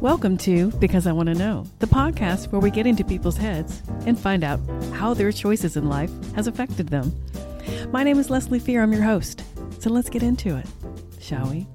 [0.00, 3.82] Welcome to Because I Want to Know, the podcast where we get into people's heads
[4.06, 4.58] and find out
[4.94, 7.14] how their choices in life has affected them.
[7.90, 8.82] My name is Leslie Fear.
[8.82, 9.44] I'm your host.
[9.78, 10.64] So let's get into it,
[11.20, 11.66] shall we?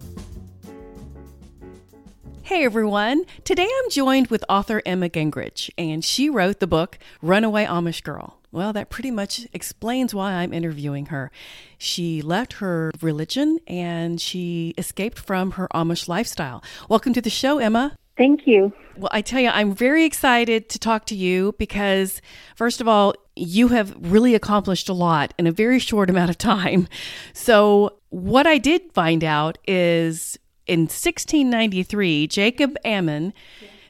[2.42, 3.26] Hey everyone.
[3.44, 8.40] Today I'm joined with author Emma Gingerich, and she wrote the book Runaway Amish Girl.
[8.52, 11.30] Well, that pretty much explains why I'm interviewing her.
[11.78, 16.64] She left her religion and she escaped from her Amish lifestyle.
[16.90, 17.96] Welcome to the show, Emma.
[18.18, 18.72] Thank you.
[18.98, 22.22] Well, I tell you, I'm very excited to talk to you because,
[22.56, 26.38] first of all, you have really accomplished a lot in a very short amount of
[26.38, 26.88] time.
[27.34, 33.34] So, what I did find out is in 1693, Jacob Ammann.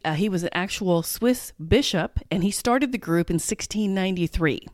[0.04, 4.68] Uh, he was an actual Swiss bishop, and he started the group in 1693.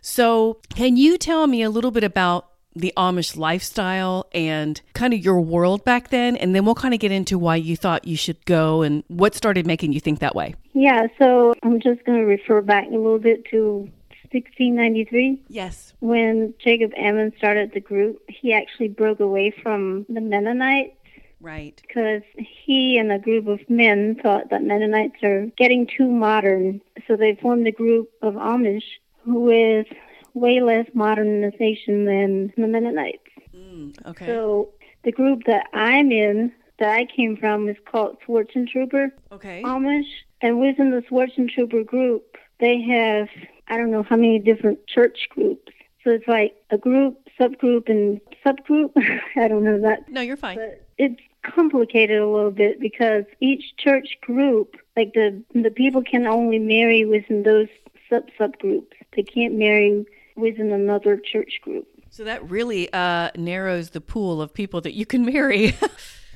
[0.00, 5.20] So, can you tell me a little bit about the Amish lifestyle and kind of
[5.20, 6.36] your world back then?
[6.36, 9.34] And then we'll kind of get into why you thought you should go and what
[9.34, 10.54] started making you think that way.
[10.72, 13.88] Yeah, so I'm just going to refer back a little bit to
[14.32, 15.42] 1693.
[15.48, 15.92] Yes.
[16.00, 20.96] When Jacob Ammann started the group, he actually broke away from the Mennonites
[21.40, 21.80] Right.
[21.86, 26.80] because he and a group of men thought that Mennonites are getting too modern.
[27.08, 28.84] So they formed a group of Amish
[29.26, 29.86] with
[30.34, 33.18] way less modernization than the Mennonites.
[33.54, 34.26] Mm, okay.
[34.26, 34.70] So
[35.04, 39.62] the group that I'm in, that I came from, is called Trooper okay.
[39.62, 40.08] Amish.
[40.42, 43.28] And within the Trooper group, they have,
[43.68, 45.72] I don't know how many different church groups.
[46.02, 48.92] So it's like a group, subgroup, and subgroup.
[49.36, 50.08] I don't know that.
[50.08, 50.56] no, you're fine.
[50.56, 56.26] But it's complicated a little bit because each church group, like the the people can
[56.26, 57.68] only marry within those
[58.08, 58.92] sub subgroups.
[59.14, 61.86] They can't marry within another church group.
[62.10, 65.76] So that really uh, narrows the pool of people that you can marry.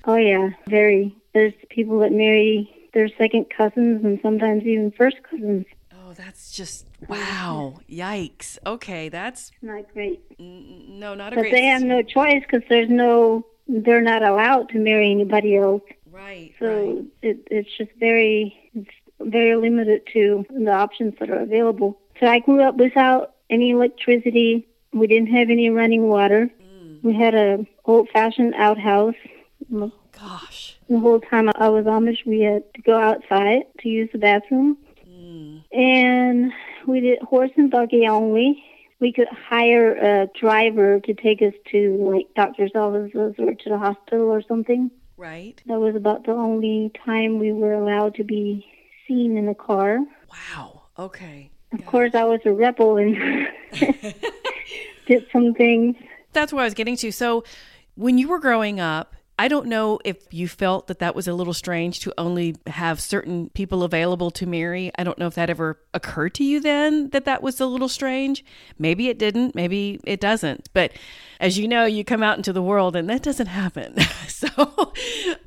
[0.06, 1.16] Oh yeah, very.
[1.32, 5.64] There's people that marry their second cousins and sometimes even first cousins.
[5.94, 7.80] oh, that's just wow.
[7.90, 8.58] Yikes.
[8.66, 10.20] Okay, that's Not great.
[10.38, 11.52] n- no, not a But great.
[11.52, 13.46] they have no choice because there's no.
[13.66, 15.80] They're not allowed to marry anybody else.
[16.12, 16.52] right.
[16.58, 17.04] So right.
[17.22, 18.90] it, it's just very, it's
[19.20, 21.98] very limited to the options that are available.
[22.20, 24.66] So I grew up without any electricity.
[24.92, 26.50] We didn't have any running water.
[26.62, 27.02] Mm.
[27.02, 29.14] We had a old-fashioned outhouse.
[29.70, 30.78] The Gosh.
[30.88, 34.78] The whole time I was Amish, we had to go outside to use the bathroom,
[35.08, 35.62] Mm.
[35.72, 36.52] and
[36.86, 38.62] we did horse and buggy only.
[39.00, 43.78] We could hire a driver to take us to like doctor's offices or to the
[43.78, 44.90] hospital or something.
[45.16, 45.60] Right.
[45.66, 48.66] That was about the only time we were allowed to be
[49.06, 49.98] seen in a car.
[50.30, 50.82] Wow.
[50.98, 51.50] Okay.
[51.74, 53.16] Of course, I was a rebel and
[55.06, 55.96] did some things.
[56.32, 57.10] That's what I was getting to.
[57.10, 57.44] So,
[57.96, 61.34] when you were growing up, I don't know if you felt that that was a
[61.34, 64.92] little strange to only have certain people available to marry.
[64.96, 67.88] I don't know if that ever occurred to you then that that was a little
[67.88, 68.44] strange.
[68.78, 70.68] Maybe it didn't, maybe it doesn't.
[70.72, 70.92] But
[71.40, 73.98] as you know, you come out into the world and that doesn't happen.
[74.28, 74.92] so,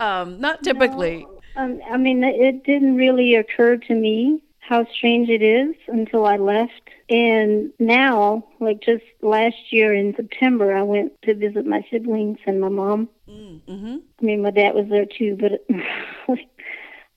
[0.01, 1.25] um, not typically.
[1.55, 6.35] Um, I mean, it didn't really occur to me how strange it is until I
[6.35, 6.89] left.
[7.09, 12.59] And now, like just last year in September, I went to visit my siblings and
[12.59, 13.07] my mom.
[13.29, 13.97] Mm-hmm.
[14.21, 15.65] I mean, my dad was there too, but
[16.27, 16.49] like,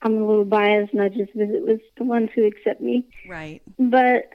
[0.02, 3.04] I'm a little biased and I just visit with the ones who accept me.
[3.28, 3.60] Right.
[3.78, 4.30] But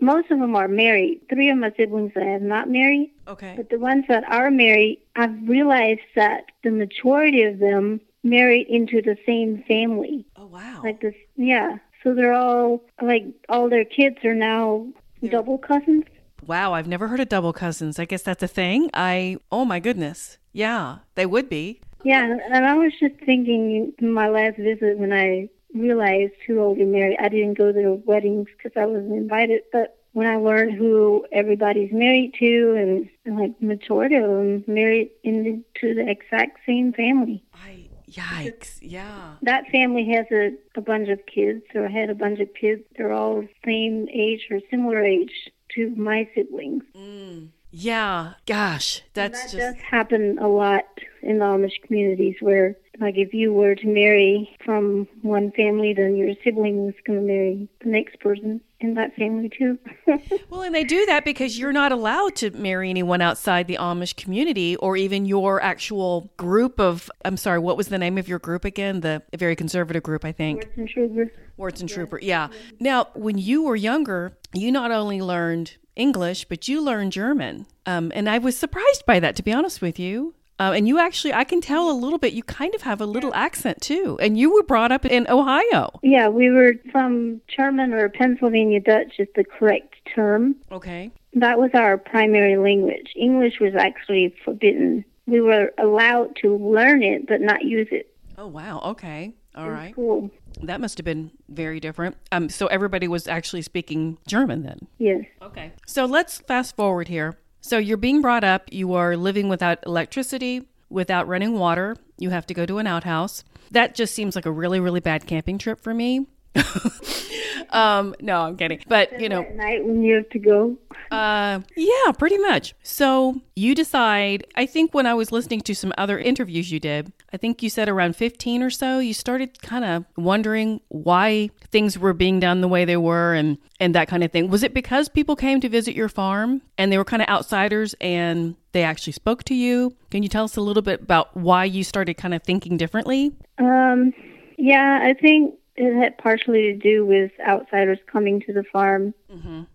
[0.00, 1.22] most of them are married.
[1.28, 3.12] Three of my siblings I have not married.
[3.26, 3.54] Okay.
[3.56, 9.02] But the ones that are married, I've realized that the majority of them married into
[9.02, 10.24] the same family.
[10.36, 10.82] Oh, wow.
[10.84, 11.78] Like this, yeah.
[12.04, 14.86] So they're all like all their kids are now
[15.28, 16.04] double cousins.
[16.46, 17.98] Wow, I've never heard of double cousins.
[17.98, 18.90] I guess that's a thing.
[18.92, 20.36] I, oh my goodness.
[20.52, 21.80] Yeah, they would be.
[22.04, 26.84] Yeah, and I was just thinking my last visit when I realized who all they
[26.84, 27.16] married.
[27.18, 31.26] I didn't go to their weddings because I wasn't invited, but when I learned who
[31.32, 37.42] everybody's married to, and, and like majority of them married into the exact same family.
[37.54, 37.73] I,
[38.14, 38.78] yikes.
[38.80, 39.34] Yeah.
[39.42, 42.82] That family has a, a bunch of kids, or I had a bunch of kids.
[42.96, 46.84] They're all the same age or similar age to my siblings.
[46.96, 47.48] Mm.
[47.70, 48.34] Yeah.
[48.46, 49.56] Gosh, that's that just.
[49.56, 50.84] does happen a lot
[51.24, 56.16] in the Amish communities where, like, if you were to marry from one family, then
[56.16, 59.78] your sibling is going to marry the next person in that family, too.
[60.50, 64.14] Well, and they do that because you're not allowed to marry anyone outside the Amish
[64.14, 67.10] community or even your actual group of.
[67.24, 69.00] I'm sorry, what was the name of your group again?
[69.00, 70.70] The very conservative group, I think.
[70.76, 71.30] Swartzentruber.
[71.56, 72.20] Wards and Trooper.
[72.20, 72.48] Yeah.
[72.78, 77.66] Now, when you were younger, you not only learned English, but you learned German.
[77.86, 80.34] Um, and I was surprised by that, to be honest with you.
[80.58, 83.06] Uh, and you actually, I can tell a little bit, you kind of have a
[83.06, 84.18] little accent too.
[84.20, 85.98] And you were brought up in Ohio.
[86.02, 90.56] Yeah, we were from German or Pennsylvania Dutch is the correct term.
[90.70, 91.10] Okay.
[91.32, 93.12] That was our primary language.
[93.16, 95.04] English was actually forbidden.
[95.26, 98.14] We were allowed to learn it, but not use it.
[98.38, 98.80] Oh, wow.
[98.84, 99.32] Okay.
[99.56, 99.94] All right.
[99.94, 100.30] Cool.
[100.62, 102.16] That must have been very different.
[102.32, 104.86] Um, so everybody was actually speaking German then.
[104.98, 105.24] Yes.
[105.42, 105.72] Okay.
[105.86, 107.38] So let's fast forward here.
[107.66, 112.46] So you're being brought up, you are living without electricity, without running water, you have
[112.48, 113.42] to go to an outhouse.
[113.70, 116.26] That just seems like a really, really bad camping trip for me.
[117.70, 118.80] um, no, I'm kidding.
[118.88, 120.76] But, you know, At night when you have to go.
[121.10, 122.74] uh, yeah, pretty much.
[122.82, 127.12] So you decide, I think when I was listening to some other interviews you did,
[127.32, 131.98] I think you said around 15 or so, you started kind of wondering why things
[131.98, 134.48] were being done the way they were and, and that kind of thing.
[134.48, 137.94] Was it because people came to visit your farm and they were kind of outsiders
[138.00, 139.96] and they actually spoke to you?
[140.10, 143.32] Can you tell us a little bit about why you started kind of thinking differently?
[143.58, 144.12] Um,
[144.56, 149.14] yeah, I think it had partially to do with outsiders coming to the farm.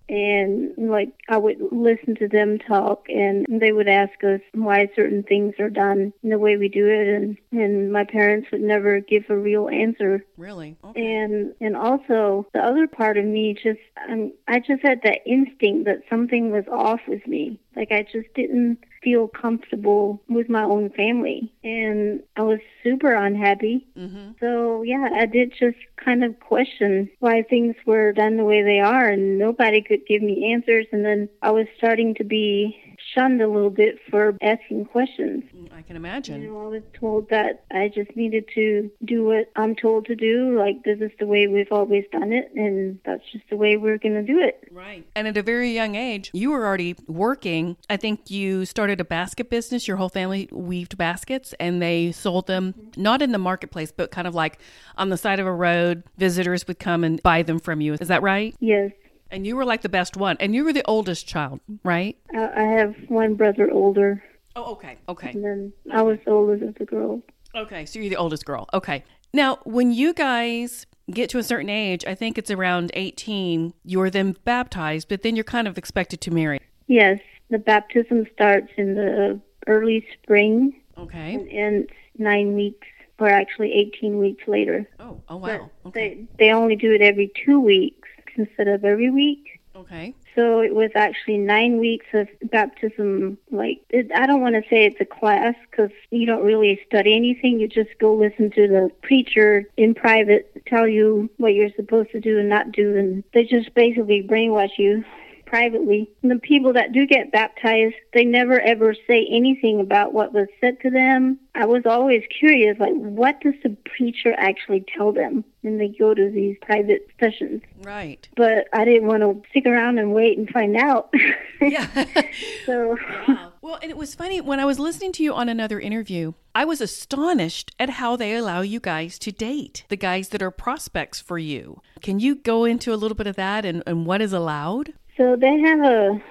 [0.07, 5.23] And like I would listen to them talk, and they would ask us why certain
[5.23, 9.25] things are done the way we do it, and and my parents would never give
[9.29, 10.23] a real answer.
[10.37, 10.77] Really?
[10.95, 13.79] And and also the other part of me just
[14.09, 17.59] um, I just had that instinct that something was off with me.
[17.75, 23.87] Like I just didn't feel comfortable with my own family, and I was super unhappy.
[23.97, 24.31] Mm-hmm.
[24.39, 28.79] So yeah, I did just kind of question why things were done the way they
[28.79, 30.85] are, and nobody could give me answers.
[30.91, 35.43] And then I was starting to be shunned a little bit for asking questions.
[35.55, 36.41] Mm, I can imagine.
[36.41, 40.15] You know, I was told that I just needed to do what I'm told to
[40.15, 40.57] do.
[40.57, 43.97] Like this is the way we've always done it, and that's just the way we're
[43.97, 44.67] going to do it.
[44.71, 45.05] Right.
[45.15, 47.77] And at a very young age, you were already working.
[47.89, 49.87] I think you started a basket business.
[49.87, 53.01] Your whole family weaved baskets and they sold them mm-hmm.
[53.01, 54.59] not in the marketplace, but kind of like
[54.97, 56.03] on the side of a road.
[56.17, 57.93] Visitors would come and buy them from you.
[57.93, 58.55] Is that right?
[58.59, 58.91] Yes,
[59.31, 60.37] And you were like the best one.
[60.39, 62.17] And you were the oldest child, right?
[62.33, 64.23] I, I have one brother older,
[64.55, 64.97] Oh, okay.
[65.07, 65.29] Okay.
[65.31, 67.21] and then I was the oldest of the girls.
[67.55, 67.85] Okay.
[67.85, 68.67] So you're the oldest girl.
[68.73, 69.03] Okay.
[69.33, 74.09] Now, when you guys get to a certain age, I think it's around 18, you're
[74.09, 76.59] then baptized, but then you're kind of expected to marry.
[76.87, 81.35] Yes, the baptism starts in the early spring Okay.
[81.35, 82.87] and ends nine weeks,
[83.19, 84.87] or actually 18 weeks later.
[84.99, 85.69] Oh, oh wow.
[85.85, 86.25] Okay.
[86.37, 87.98] They they only do it every two weeks
[88.39, 89.59] instead of every week.
[89.75, 90.13] Okay.
[90.35, 93.37] So it was actually nine weeks of baptism.
[93.51, 97.15] Like it, I don't want to say it's a class because you don't really study
[97.15, 97.59] anything.
[97.59, 102.19] You just go listen to the preacher in private tell you what you're supposed to
[102.19, 105.03] do and not do, and they just basically brainwash you
[105.49, 106.09] privately.
[106.21, 110.47] And the people that do get baptized, they never ever say anything about what was
[110.61, 111.39] said to them.
[111.55, 116.13] I was always curious, like, what does the preacher actually tell them when they go
[116.13, 117.61] to these private sessions?
[117.81, 118.27] Right.
[118.35, 121.13] But I didn't want to stick around and wait and find out.
[121.59, 121.87] Yeah.
[122.65, 122.97] so,
[123.27, 123.53] Wow.
[123.61, 126.65] Well, and it was funny when I was listening to you on another interview, I
[126.65, 131.19] was astonished at how they allow you guys to date the guys that are prospects
[131.19, 131.81] for you.
[132.01, 134.93] Can you go into a little bit of that and, and what is allowed?
[135.19, 136.21] So they have a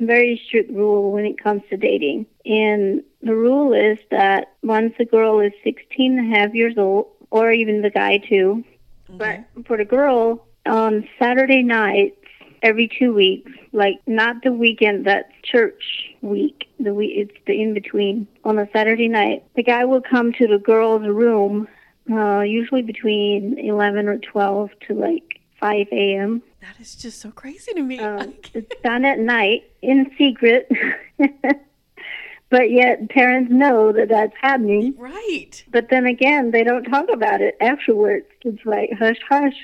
[0.00, 2.26] very strict rule when it comes to dating.
[2.46, 7.08] And the rule is that once a girl is 16 and a half years old,
[7.30, 8.64] or even the guy too,
[9.10, 12.16] but for the girl, on Saturday nights,
[12.62, 17.74] every two weeks, like not the weekend, that's church week, the week, it's the in
[17.74, 18.26] between.
[18.44, 21.68] On a Saturday night, the guy will come to the girl's room,
[22.10, 26.42] uh, usually between 11 or 12 to like 5 a.m.
[26.60, 27.98] That is just so crazy to me.
[28.08, 30.70] Um, it's done at night in secret.
[32.50, 34.94] but yet parents know that that's happening.
[34.96, 35.62] right.
[35.70, 38.26] But then again, they don't talk about it afterwards.
[38.42, 39.56] It's like, hush, hush.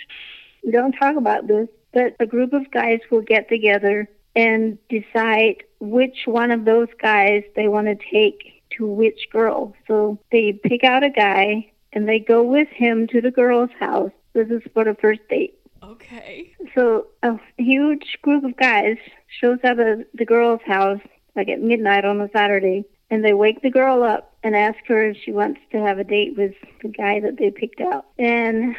[0.64, 1.68] We don't talk about this.
[1.92, 7.44] But a group of guys will get together and decide which one of those guys
[7.54, 9.74] they want to take to which girl.
[9.86, 14.10] So they pick out a guy and they go with him to the girl's house.
[14.32, 15.56] This is for the first date.
[16.04, 16.54] Okay.
[16.75, 18.96] So a huge group of guys
[19.40, 21.00] shows up at the girl's house
[21.37, 25.11] like at midnight on a Saturday, and they wake the girl up and ask her
[25.11, 28.06] if she wants to have a date with the guy that they picked out.
[28.18, 28.76] And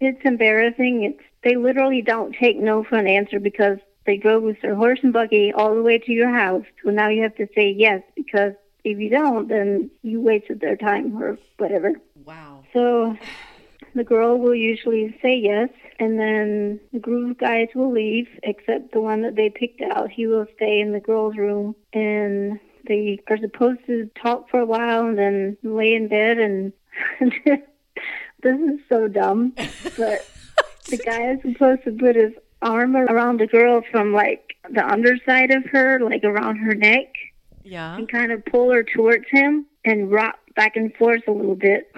[0.00, 1.04] it's embarrassing.
[1.04, 5.00] It's they literally don't take no for an answer because they drove with their horse
[5.02, 6.64] and buggy all the way to your house.
[6.84, 10.76] So now you have to say yes because if you don't, then you wasted their
[10.76, 11.94] time or whatever.
[12.24, 12.64] Wow.
[12.72, 13.16] So
[13.94, 15.68] the girl will usually say yes,
[15.98, 20.10] and then the group guys will leave, except the one that they picked out.
[20.10, 22.58] He will stay in the girl's room, and
[22.88, 26.72] they are supposed to talk for a while and then lay in bed and
[27.44, 27.60] this
[28.44, 29.52] is so dumb.
[29.96, 30.28] But
[30.90, 35.52] the guy is supposed to put his arm around the girl from like the underside
[35.52, 37.06] of her, like around her neck,
[37.62, 37.96] Yeah.
[37.96, 41.92] and kind of pull her towards him and rock back and forth a little bit.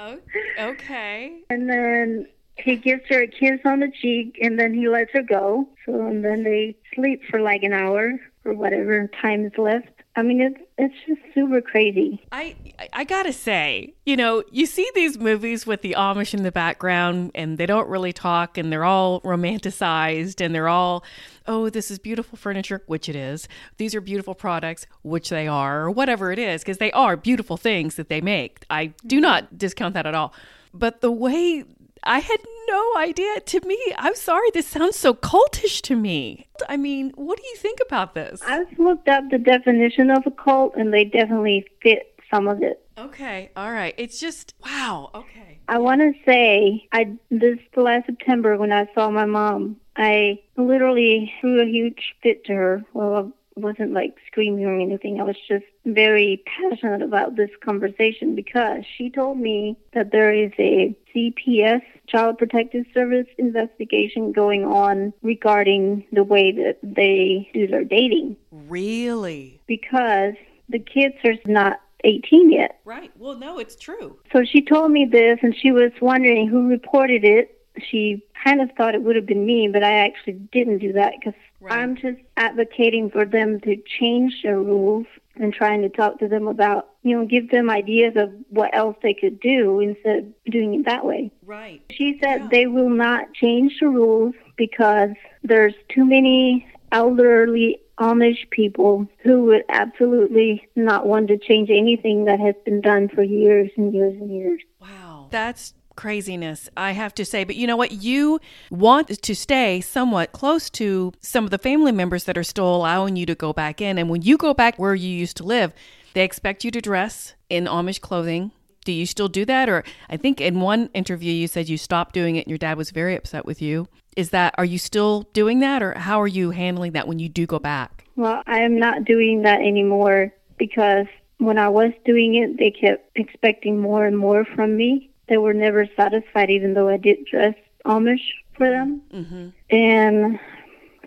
[0.00, 0.18] Oh,
[0.58, 1.40] okay.
[1.50, 2.26] And then
[2.56, 5.68] he gives her a kiss on the cheek and then he lets her go.
[5.84, 9.88] So and then they sleep for like an hour or whatever time is left.
[10.16, 12.22] I mean it's it's just super crazy.
[12.32, 12.54] I
[12.92, 17.32] I gotta say, you know, you see these movies with the Amish in the background,
[17.34, 21.04] and they don't really talk, and they're all romanticized, and they're all,
[21.50, 23.48] oh, this is beautiful furniture, which it is.
[23.76, 27.56] These are beautiful products, which they are, or whatever it is, because they are beautiful
[27.56, 28.64] things that they make.
[28.70, 29.22] I do mm-hmm.
[29.22, 30.32] not discount that at all.
[30.72, 31.64] But the way
[32.02, 32.38] I had
[32.68, 33.40] no idea.
[33.40, 36.46] To me, I'm sorry, this sounds so cultish to me.
[36.68, 38.40] I mean, what do you think about this?
[38.46, 42.82] I've looked up the definition of a cult and they definitely fit some of it.
[42.96, 43.94] Okay, all right.
[43.98, 45.10] It's just wow.
[45.14, 45.58] Okay.
[45.68, 51.32] I want to say, I this last September when I saw my mom, I literally
[51.40, 52.84] threw a huge fit to her.
[52.94, 53.14] Well,
[53.56, 55.20] I wasn't like screaming or anything.
[55.20, 60.52] I was just very passionate about this conversation because she told me that there is
[60.58, 67.84] a CPS, Child Protective Service investigation going on regarding the way that they do their
[67.84, 69.60] dating Really?
[69.66, 70.34] because
[70.68, 72.80] the kids are not 18 yet.
[72.84, 73.10] Right.
[73.18, 74.18] Well, no, it's true.
[74.32, 77.59] So she told me this, and she was wondering who reported it.
[77.78, 81.14] She kind of thought it would have been me, but I actually didn't do that
[81.18, 81.74] because Right.
[81.78, 86.48] I'm just advocating for them to change their rules and trying to talk to them
[86.48, 90.74] about, you know, give them ideas of what else they could do instead of doing
[90.74, 91.30] it that way.
[91.44, 91.82] Right.
[91.90, 92.48] She said Yeah.
[92.50, 95.10] they will not change the rules because
[95.44, 102.40] there's too many elderly Amish people who would absolutely not want to change anything that
[102.40, 104.62] has been done for years and years and years.
[104.80, 105.28] Wow.
[105.30, 107.44] That's craziness, I have to say.
[107.44, 107.92] But you know what?
[107.92, 108.40] You
[108.70, 113.16] want to stay somewhat close to some of the family members that are still allowing
[113.16, 113.98] you to go back in.
[113.98, 115.74] And when you go back where you used to live,
[116.14, 118.50] they expect you to dress in Amish clothing.
[118.86, 119.68] Do you still do that?
[119.68, 122.78] Or I think in one interview you said you stopped doing it and your dad
[122.78, 123.86] was very upset with you.
[124.16, 125.82] Is that, are you still doing that?
[125.82, 128.06] Or how are you handling that when you do go back?
[128.16, 131.04] Well, I am not doing that anymore because
[131.36, 135.09] when I was doing it, they kept expecting more and more from me.
[135.30, 137.54] They were never satisfied, even though I did dress
[137.86, 139.00] Amish for them.
[139.14, 139.48] Mm-hmm.
[139.70, 140.40] And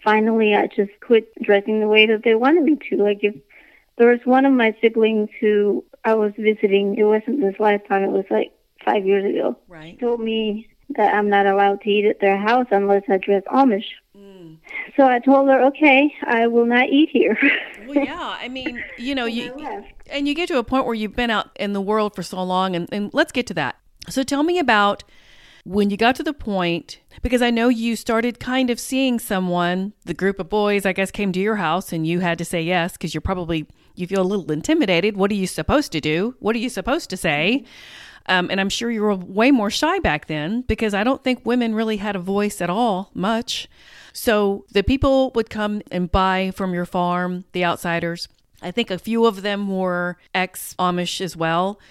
[0.01, 3.03] finally, I just quit dressing the way that they wanted me to.
[3.03, 3.35] Like if
[3.97, 8.03] there was one of my siblings who I was visiting, it wasn't this last time,
[8.03, 8.53] it was like
[8.85, 9.57] five years ago.
[9.67, 9.99] Right.
[9.99, 13.85] Told me that I'm not allowed to eat at their house unless I dress Amish.
[14.17, 14.57] Mm.
[14.95, 17.37] So I told her, okay, I will not eat here.
[17.85, 18.37] Well, yeah.
[18.39, 19.83] I mean, you know, And you.
[20.09, 22.41] And you get to a point where you've been out in the world for so
[22.41, 23.75] long and, and let's get to that
[24.09, 25.03] so tell me about
[25.65, 29.93] when you got to the point because i know you started kind of seeing someone
[30.05, 32.61] the group of boys i guess came to your house and you had to say
[32.61, 35.15] yes because you're probably you feel a little intimidated.
[35.15, 36.35] What are you supposed to do?
[36.39, 37.65] What are you supposed to say?
[38.27, 41.45] Um, and i'm sure you were way more shy back then because i don't think
[41.45, 43.67] women really had a voice at all much.
[44.13, 48.29] So the people would come and buy from your farm the outsiders.
[48.61, 51.81] I think a few of them were ex Amish as well.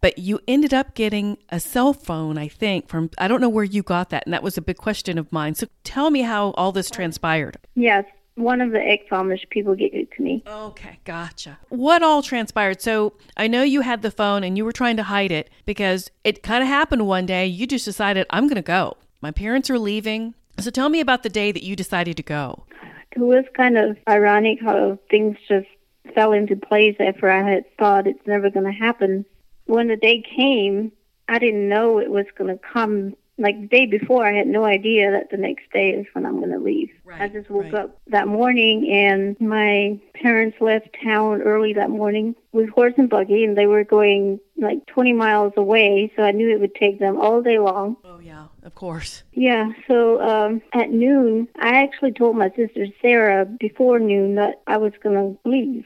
[0.00, 3.64] But you ended up getting a cell phone, I think, from I don't know where
[3.64, 4.24] you got that.
[4.26, 5.54] And that was a big question of mine.
[5.54, 7.58] So tell me how all this transpired.
[7.74, 8.04] Yes,
[8.36, 10.44] one of the ex-Amish people gave it to me.
[10.46, 11.58] Okay, gotcha.
[11.70, 12.80] What all transpired?
[12.80, 16.10] So I know you had the phone and you were trying to hide it because
[16.22, 17.46] it kind of happened one day.
[17.46, 18.96] You just decided, I'm going to go.
[19.20, 20.34] My parents are leaving.
[20.60, 22.64] So tell me about the day that you decided to go.
[23.10, 25.66] It was kind of ironic how things just
[26.14, 29.24] fell into place after I had thought it's never going to happen.
[29.68, 30.92] When the day came,
[31.28, 33.14] I didn't know it was going to come.
[33.36, 36.38] Like the day before, I had no idea that the next day is when I'm
[36.38, 36.90] going to leave.
[37.04, 37.74] Right, I just woke right.
[37.74, 43.44] up that morning and my parents left town early that morning with horse and buggy
[43.44, 46.10] and they were going like 20 miles away.
[46.16, 47.98] So I knew it would take them all day long.
[48.04, 49.22] Oh, yeah, of course.
[49.34, 54.78] Yeah, so um, at noon, I actually told my sister Sarah before noon that I
[54.78, 55.84] was going to leave.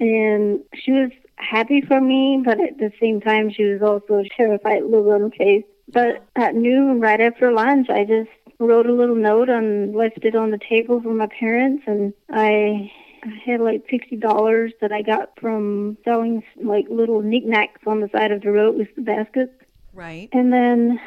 [0.00, 1.10] And she was
[1.42, 5.64] happy for me, but at the same time, she was also terrified, a little unfazed.
[5.88, 10.34] But at noon, right after lunch, I just wrote a little note and left it
[10.34, 12.90] on the table for my parents, and I.
[13.24, 18.08] I had like sixty dollars that I got from selling like little knickknacks on the
[18.08, 19.52] side of the road with the baskets.
[19.92, 20.28] Right.
[20.32, 20.98] And then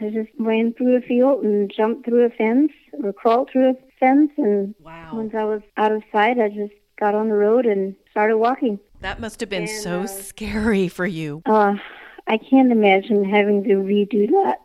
[0.00, 2.72] I just ran through a field and jumped through a fence
[3.04, 4.30] or crawled through a fence.
[4.38, 5.10] And Wow.
[5.12, 8.78] once I was out of sight, I just got on the road and started walking.
[9.00, 11.42] That must have been And, so uh, scary for you.
[11.46, 11.74] Uh,
[12.26, 14.60] I can't imagine having to redo that.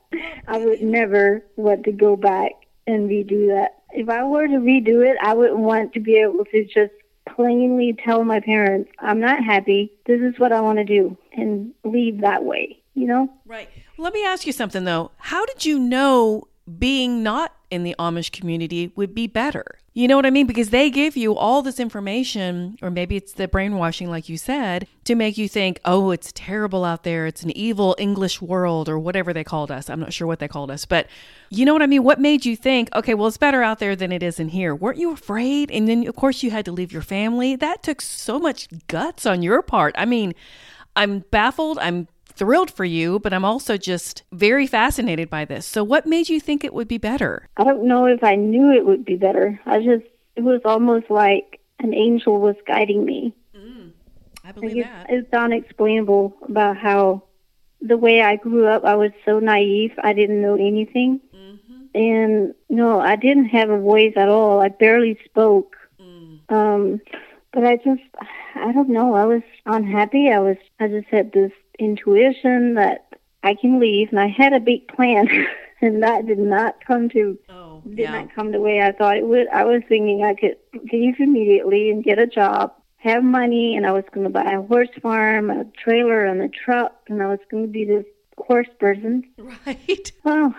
[0.48, 2.52] I would never want to go back
[2.86, 3.82] and redo that.
[3.92, 6.92] If I were to redo it, I wouldn't want to be able to just
[7.34, 9.92] plainly tell my parents, I'm not happy.
[10.06, 13.30] This is what I want to do and leave that way, you know?
[13.46, 13.70] Right.
[13.98, 15.12] Let me ask you something though.
[15.18, 19.80] How did you know being not in the Amish community would be better?
[19.98, 20.46] You know what I mean?
[20.46, 24.90] Because they give you all this information, or maybe it's the brainwashing, like you said,
[25.06, 27.28] to make you think, oh, it's terrible out there.
[27.28, 29.90] It's an evil English world, or whatever they called us.
[29.90, 30.84] I'm not sure what they called us.
[30.84, 31.08] But
[31.50, 32.04] you know what I mean?
[32.04, 34.76] What made you think, okay, well, it's better out there than it is in here?
[34.76, 35.72] Weren't you afraid?
[35.72, 37.56] And then, of course, you had to leave your family.
[37.56, 39.96] That took so much guts on your part.
[39.98, 40.36] I mean,
[40.98, 41.80] I'm baffled.
[41.80, 45.66] I'm thrilled for you, but I'm also just very fascinated by this.
[45.66, 47.48] So, what made you think it would be better?
[47.58, 49.60] I don't know if I knew it would be better.
[49.66, 53.34] I just, it was almost like an angel was guiding me.
[53.56, 53.92] Mm,
[54.44, 55.10] I believe it's, that.
[55.10, 57.24] it's unexplainable about how
[57.82, 59.94] the way I grew up, I was so naive.
[60.04, 61.22] I didn't know anything.
[61.36, 61.86] Mm-hmm.
[61.94, 64.62] And no, I didn't have a voice at all.
[64.62, 65.76] I barely spoke.
[66.02, 66.52] Mm.
[66.52, 67.02] Um,
[67.54, 68.02] but I just,
[68.56, 69.16] I don't know.
[69.16, 70.30] I was unhappy.
[70.30, 73.08] I was, I just had this intuition that
[73.44, 75.28] I can leave, and I had a big plan,
[75.82, 78.12] and that did not come to Oh, did yeah.
[78.12, 79.48] not come the way I thought it would.
[79.50, 80.58] I was thinking I could
[80.92, 84.62] leave immediately and get a job, have money, and I was going to buy a
[84.62, 88.06] horse farm, a trailer, and a truck, and I was going to be this
[88.38, 89.24] horse person.
[89.66, 90.12] Right.
[90.24, 90.54] Well,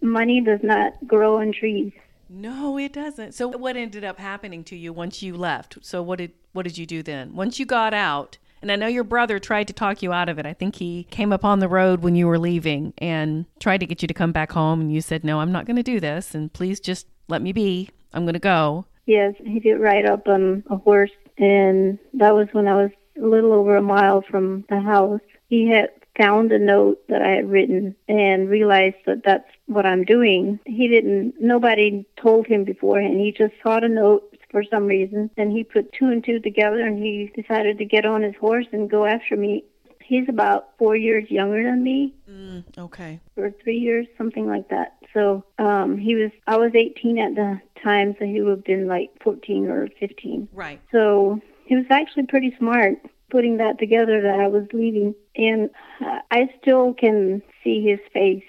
[0.00, 1.92] money does not grow on trees.
[2.28, 3.32] No, it doesn't.
[3.32, 5.78] So, what ended up happening to you once you left?
[5.82, 7.34] So, what did what did you do then?
[7.34, 10.38] Once you got out, and I know your brother tried to talk you out of
[10.38, 10.46] it.
[10.46, 13.86] I think he came up on the road when you were leaving and tried to
[13.86, 16.00] get you to come back home, and you said, "No, I'm not going to do
[16.00, 17.90] this, and please just let me be.
[18.12, 22.48] I'm going to go." Yes, he did ride up on a horse, and that was
[22.52, 25.20] when I was a little over a mile from the house.
[25.48, 30.04] He had found a note that I had written and realized that that's what I'm
[30.04, 30.58] doing.
[30.66, 33.20] He didn't, nobody told him beforehand.
[33.20, 36.80] He just saw the note for some reason, and he put two and two together,
[36.80, 39.64] and he decided to get on his horse and go after me.
[40.02, 43.20] He's about four years younger than me, Mm, okay.
[43.36, 44.96] or three years, something like that.
[45.12, 48.86] So um, he was, I was 18 at the time, so he would have been
[48.86, 50.48] like 14 or 15.
[50.52, 50.80] Right.
[50.92, 52.98] So he was actually pretty smart
[53.30, 55.14] putting that together that I was leaving.
[55.36, 55.68] And
[56.00, 58.42] uh, I still can see his face.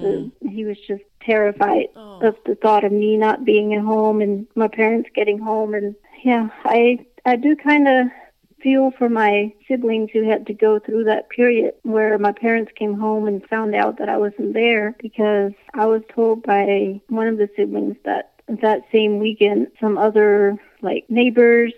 [0.00, 2.20] The- he was just terrified Oh.
[2.20, 5.74] of the thought of me not being at home and my parents getting home.
[5.74, 8.06] And yeah, I, I do kind of
[8.62, 12.94] feel for my siblings who had to go through that period where my parents came
[12.94, 17.38] home and found out that I wasn't there because I was told by one of
[17.38, 21.72] the siblings that that same weekend some other like neighbors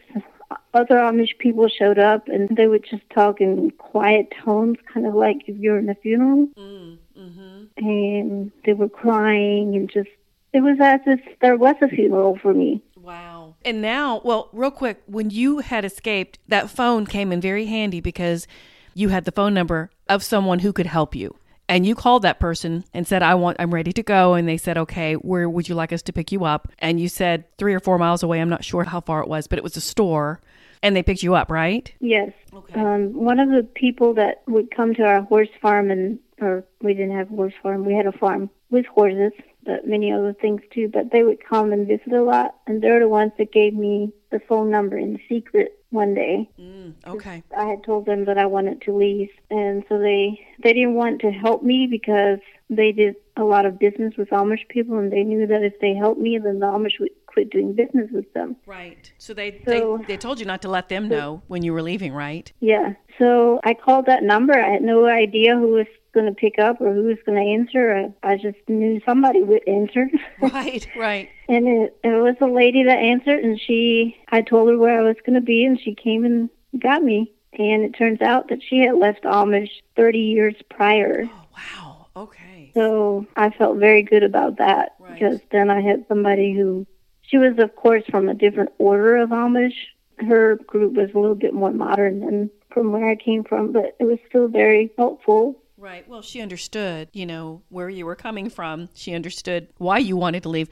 [0.75, 5.15] other Amish people showed up and they would just talk in quiet tones, kind of
[5.15, 6.49] like if you're in a funeral.
[6.57, 7.60] Mm, mm-hmm.
[7.77, 10.11] And they were crying and just,
[10.53, 12.83] it was as if there was a funeral for me.
[12.97, 13.55] Wow.
[13.65, 18.01] And now, well, real quick, when you had escaped, that phone came in very handy
[18.01, 18.47] because
[18.95, 21.37] you had the phone number of someone who could help you.
[21.69, 24.35] And you called that person and said, I want, I'm ready to go.
[24.35, 26.69] And they said, okay, where would you like us to pick you up?
[26.81, 28.41] And you said three or four miles away.
[28.41, 30.41] I'm not sure how far it was, but it was a store.
[30.83, 31.93] And they picked you up, right?
[32.01, 32.33] Yes.
[32.53, 32.81] Okay.
[32.81, 36.94] Um, one of the people that would come to our horse farm and, or we
[36.94, 39.33] didn't have a horse farm, we had a farm with horses,
[39.64, 42.57] but many other things too, but they would come and visit a lot.
[42.66, 46.48] And they're the ones that gave me the phone number in secret one day.
[46.59, 47.42] Mm, okay.
[47.57, 51.20] I had told them that I wanted to leave, and so they they didn't want
[51.22, 55.24] to help me because they did a lot of business with Amish people, and they
[55.24, 58.55] knew that if they helped me, then the Amish would quit doing business with them.
[58.66, 59.11] Right.
[59.18, 61.83] So they, So- they, they told you not to let them know when you were
[61.83, 62.53] leaving, right?
[62.61, 64.53] Yeah, so I called that number.
[64.53, 67.51] I had no idea who was going to pick up or who was going to
[67.53, 68.12] answer.
[68.23, 70.09] I, I just knew somebody would answer.
[70.40, 71.29] Right, right.
[71.49, 75.03] And it, it was a lady that answered, and she, I told her where I
[75.03, 77.33] was going to be, and she came and got me.
[77.53, 81.25] And it turns out that she had left Amish 30 years prior.
[81.29, 82.07] Oh, wow.
[82.16, 82.70] Okay.
[82.75, 85.12] So I felt very good about that Right.
[85.14, 86.87] because then I had somebody who,
[87.23, 89.75] she was, of course, from a different order of Amish.
[90.18, 93.96] Her group was a little bit more modern than from where I came from, but
[93.99, 95.60] it was still very helpful.
[95.81, 96.07] Right.
[96.07, 98.90] Well, she understood, you know, where you were coming from.
[98.93, 100.69] She understood why you wanted to leave.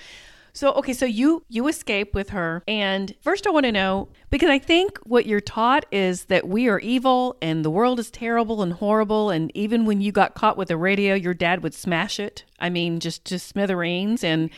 [0.52, 4.50] So, okay, so you you escape with her and first I want to know because
[4.50, 8.62] I think what you're taught is that we are evil and the world is terrible
[8.62, 12.18] and horrible and even when you got caught with a radio, your dad would smash
[12.18, 12.44] it.
[12.58, 14.50] I mean, just to smithereens and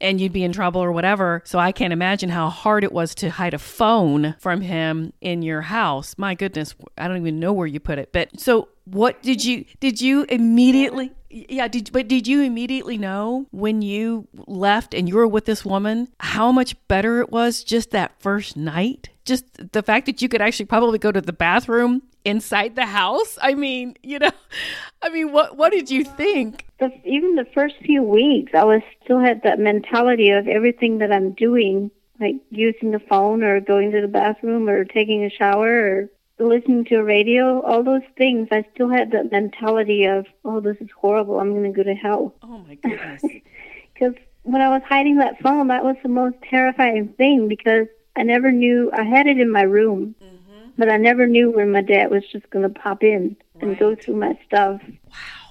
[0.00, 1.42] and you'd be in trouble or whatever.
[1.44, 5.42] So I can't imagine how hard it was to hide a phone from him in
[5.42, 6.14] your house.
[6.18, 8.12] My goodness, I don't even know where you put it.
[8.12, 13.46] But so what did you did you immediately yeah did but did you immediately know
[13.50, 17.90] when you left and you were with this woman how much better it was just
[17.90, 22.02] that first night just the fact that you could actually probably go to the bathroom
[22.26, 24.30] inside the house i mean you know
[25.02, 28.82] i mean what what did you think the, even the first few weeks i was
[29.02, 33.90] still had that mentality of everything that i'm doing like using the phone or going
[33.90, 38.48] to the bathroom or taking a shower or listening to a radio, all those things,
[38.50, 41.38] I still had that mentality of, oh, this is horrible.
[41.38, 42.34] I'm going to go to hell.
[42.42, 43.22] Oh, my goodness.
[43.94, 48.24] Because when I was hiding that phone, that was the most terrifying thing because I
[48.24, 50.70] never knew, I had it in my room, mm-hmm.
[50.76, 53.62] but I never knew when my dad was just going to pop in right.
[53.62, 54.80] and go through my stuff.
[54.82, 55.43] Wow.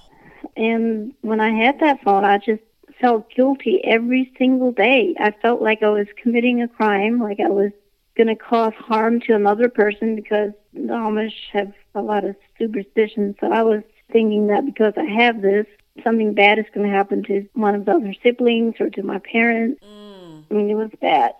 [0.56, 2.62] And when I had that phone, I just
[3.00, 5.14] felt guilty every single day.
[5.18, 7.72] I felt like I was committing a crime, like I was
[8.16, 13.36] going to cause harm to another person because the Amish have a lot of superstitions.
[13.40, 15.66] So I was thinking that because I have this,
[16.02, 19.18] something bad is going to happen to one of the other siblings or to my
[19.18, 19.82] parents.
[19.82, 20.44] Mm.
[20.50, 21.32] I mean, it was bad.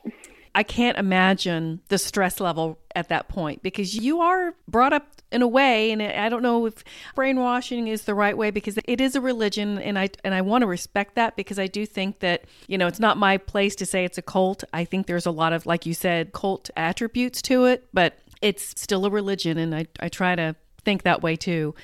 [0.55, 5.43] I can't imagine the stress level at that point because you are brought up in
[5.43, 6.85] a way and I don't know if
[7.17, 10.63] brainwashing is the right way because it is a religion and I and I want
[10.63, 13.87] to respect that because I do think that you know it's not my place to
[13.87, 14.63] say it's a cult.
[14.73, 18.81] I think there's a lot of like you said cult attributes to it, but it's
[18.81, 21.75] still a religion and I I try to think that way too.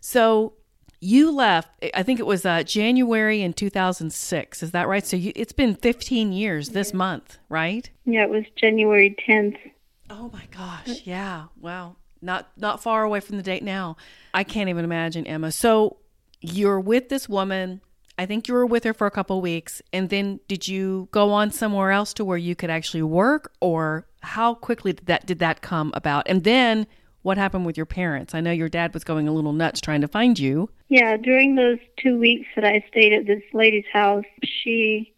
[0.00, 0.52] So
[1.00, 4.62] you left, I think it was uh, January in 2006.
[4.62, 5.06] Is that right?
[5.06, 7.88] So you, it's been 15 years this month, right?
[8.04, 9.58] Yeah, it was January 10th.
[10.10, 11.02] Oh my gosh.
[11.04, 11.44] Yeah.
[11.60, 11.96] Wow.
[12.20, 13.96] Not not far away from the date now.
[14.34, 15.52] I can't even imagine, Emma.
[15.52, 15.98] So
[16.40, 17.80] you're with this woman.
[18.16, 21.30] I think you were with her for a couple weeks and then did you go
[21.30, 25.38] on somewhere else to where you could actually work or how quickly did that did
[25.38, 26.26] that come about?
[26.26, 26.88] And then
[27.22, 28.34] what happened with your parents?
[28.34, 30.70] I know your dad was going a little nuts trying to find you.
[30.88, 35.12] Yeah, during those two weeks that I stayed at this lady's house, she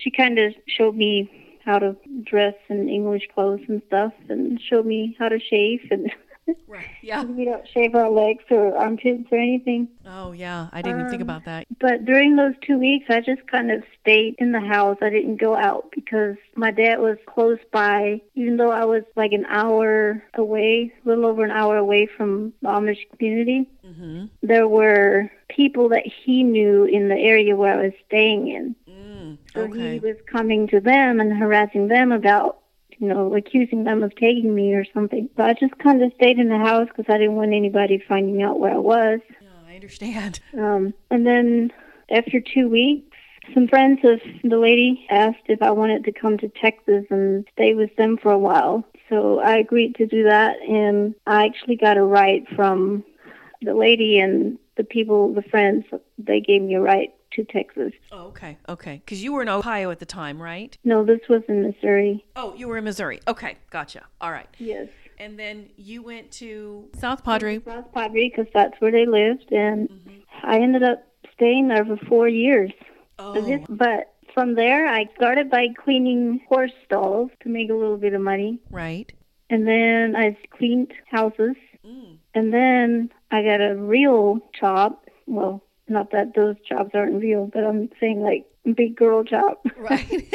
[0.00, 4.86] she kind of showed me how to dress in English clothes and stuff, and showed
[4.86, 6.10] me how to shave and
[6.66, 6.86] Right.
[7.02, 7.22] Yeah.
[7.22, 9.88] we don't shave our legs or armpits or anything.
[10.04, 11.66] Oh yeah, I didn't um, even think about that.
[11.78, 14.98] But during those two weeks, I just kind of stayed in the house.
[15.00, 18.20] I didn't go out because my dad was close by.
[18.34, 22.52] Even though I was like an hour away, a little over an hour away from
[22.60, 24.24] the Amish community, mm-hmm.
[24.42, 28.74] there were people that he knew in the area where I was staying in.
[28.88, 32.58] Mm, so he was coming to them and harassing them about
[32.98, 35.28] you know, accusing them of taking me or something.
[35.36, 38.42] But I just kind of stayed in the house because I didn't want anybody finding
[38.42, 39.20] out where I was.
[39.40, 40.40] No, I understand.
[40.58, 41.70] Um, and then
[42.10, 43.16] after two weeks,
[43.52, 47.74] some friends of the lady asked if I wanted to come to Texas and stay
[47.74, 48.84] with them for a while.
[49.08, 53.04] So I agreed to do that, and I actually got a ride from
[53.62, 55.84] the lady and the people, the friends.
[56.18, 57.92] They gave me a ride to Texas.
[58.10, 59.02] Oh, okay, okay.
[59.04, 60.76] Because you were in Ohio at the time, right?
[60.84, 62.24] No, this was in Missouri.
[62.34, 63.20] Oh, you were in Missouri.
[63.28, 64.04] Okay, gotcha.
[64.20, 64.48] All right.
[64.58, 64.88] Yes.
[65.18, 67.60] And then you went to South Padre.
[67.64, 70.18] South Padre, because that's where they lived, and mm-hmm.
[70.42, 72.70] I ended up staying there for four years.
[73.18, 73.64] Oh.
[73.70, 78.20] but from there, I started by cleaning horse stalls to make a little bit of
[78.20, 78.60] money.
[78.70, 79.10] Right.
[79.48, 81.56] And then I cleaned houses.
[81.86, 82.18] Mm.
[82.34, 84.98] And then I got a real job.
[85.26, 89.58] Well, not that those jobs aren't real, but I'm saying like big girl job.
[89.76, 90.32] Right.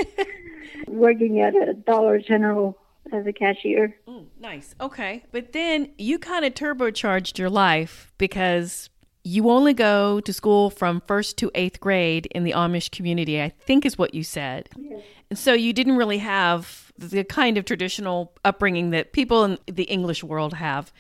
[0.87, 2.77] Working at a Dollar General
[3.11, 3.95] as a cashier.
[4.07, 4.75] Mm, nice.
[4.79, 5.23] Okay.
[5.31, 8.89] But then you kind of turbocharged your life because
[9.23, 13.49] you only go to school from first to eighth grade in the Amish community, I
[13.49, 14.69] think is what you said.
[14.77, 15.01] Yes.
[15.29, 19.83] And so you didn't really have the kind of traditional upbringing that people in the
[19.83, 20.91] English world have.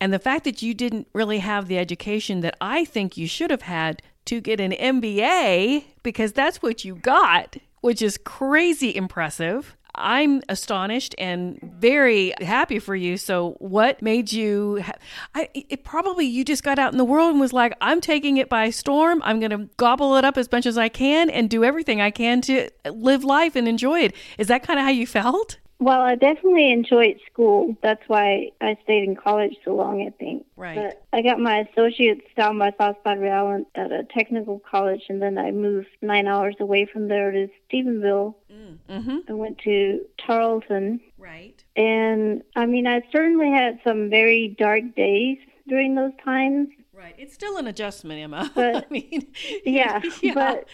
[0.00, 3.50] And the fact that you didn't really have the education that I think you should
[3.50, 9.76] have had to get an MBA, because that's what you got, which is crazy impressive.
[9.94, 13.16] I'm astonished and very happy for you.
[13.16, 14.82] So, what made you?
[14.82, 14.92] Ha-
[15.34, 18.36] I it probably you just got out in the world and was like, "I'm taking
[18.36, 19.20] it by storm.
[19.24, 22.10] I'm going to gobble it up as much as I can and do everything I
[22.10, 25.58] can to live life and enjoy it." Is that kind of how you felt?
[25.80, 27.74] Well, I definitely enjoyed school.
[27.82, 30.44] That's why I stayed in college so long, I think.
[30.54, 30.76] Right.
[30.76, 35.22] But I got my associate's down by South Padre Island at a technical college, and
[35.22, 38.34] then I moved nine hours away from there to Stephenville.
[38.52, 38.78] Mm.
[38.90, 39.18] Mm-hmm.
[39.30, 41.00] I went to Tarleton.
[41.16, 41.64] Right.
[41.76, 46.68] And I mean, I certainly had some very dark days during those times.
[46.92, 47.14] Right.
[47.16, 48.50] It's still an adjustment, Emma.
[48.54, 49.28] But, I mean,
[49.64, 50.34] yeah, yeah.
[50.34, 50.68] But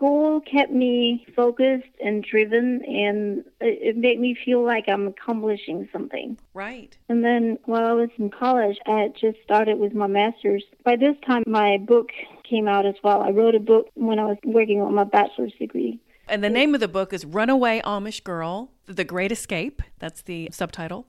[0.00, 5.88] school kept me focused and driven, and it, it made me feel like I'm accomplishing
[5.92, 6.38] something.
[6.54, 6.96] Right.
[7.10, 10.64] And then while I was in college, I had just started with my master's.
[10.84, 12.08] By this time, my book
[12.48, 13.20] came out as well.
[13.20, 16.00] I wrote a book when I was working on my bachelor's degree.
[16.26, 19.82] And the name of the book is Runaway Amish Girl The Great Escape.
[19.98, 21.06] That's the subtitle.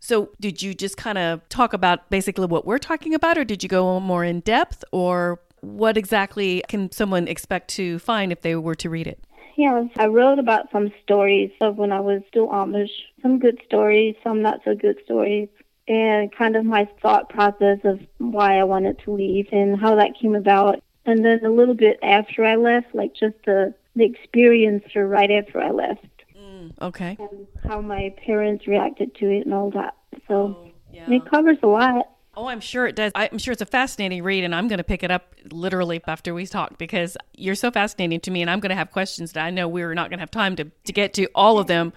[0.00, 3.62] So, did you just kind of talk about basically what we're talking about, or did
[3.62, 8.54] you go more in depth, or what exactly can someone expect to find if they
[8.56, 9.24] were to read it?
[9.56, 12.90] Yeah, I wrote about some stories of when I was still Amish,
[13.22, 15.48] some good stories, some not so good stories,
[15.86, 20.18] and kind of my thought process of why I wanted to leave and how that
[20.20, 20.82] came about.
[21.04, 25.30] And then a little bit after I left, like just the, the experience or right
[25.30, 26.06] after I left.
[26.36, 27.16] Mm, okay.
[27.18, 29.96] And how my parents reacted to it and all that.
[30.28, 31.10] So oh, yeah.
[31.10, 32.11] it covers a lot.
[32.34, 33.12] Oh, I'm sure it does.
[33.14, 36.32] I'm sure it's a fascinating read, and I'm going to pick it up literally after
[36.32, 39.44] we talk because you're so fascinating to me, and I'm going to have questions that
[39.44, 41.92] I know we're not going to have time to, to get to all of them.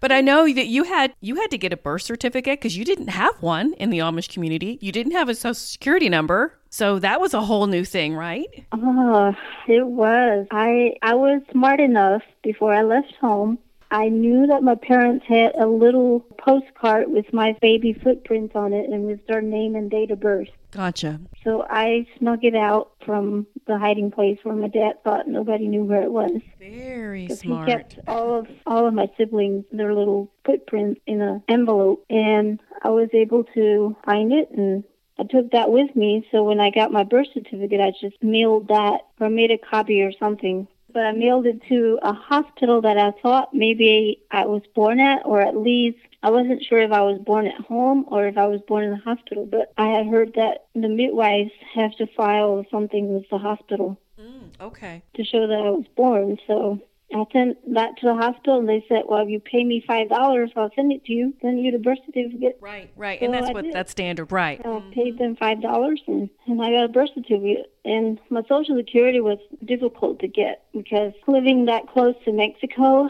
[0.00, 2.84] But I know that you had you had to get a birth certificate because you
[2.84, 4.78] didn't have one in the Amish community.
[4.80, 8.66] You didn't have a social security number, so that was a whole new thing, right?
[8.72, 9.34] Oh,
[9.68, 10.48] it was.
[10.50, 13.58] I I was smart enough before I left home
[13.90, 18.90] I knew that my parents had a little postcard with my baby footprints on it
[18.90, 20.48] and with their name and date of birth.
[20.72, 21.20] Gotcha.
[21.44, 25.84] So I snuck it out from the hiding place where my dad thought nobody knew
[25.84, 26.40] where it was.
[26.58, 27.68] Very smart.
[27.68, 32.60] He kept all of all of my siblings their little footprints in an envelope, and
[32.82, 34.84] I was able to find it and
[35.18, 36.26] I took that with me.
[36.30, 40.02] So when I got my birth certificate, I just mailed that or made a copy
[40.02, 44.62] or something but I mailed it to a hospital that I thought maybe I was
[44.74, 48.26] born at, or at least I wasn't sure if I was born at home or
[48.26, 49.44] if I was born in the hospital.
[49.44, 54.00] But I had heard that the midwives have to file something with the hospital.
[54.18, 55.02] Mm, okay.
[55.16, 56.38] To show that I was born.
[56.46, 56.80] So
[57.14, 60.08] I sent that to the hospital, and they said, "Well, if you pay me five
[60.08, 61.34] dollars, I'll send it to you.
[61.40, 63.72] Send you the birth certificate." Right, right, so and that's I what did.
[63.72, 64.60] that's standard, right?
[64.64, 67.72] I paid them five dollars, and and I got a birth certificate.
[67.84, 73.08] And my social security was difficult to get because living that close to Mexico.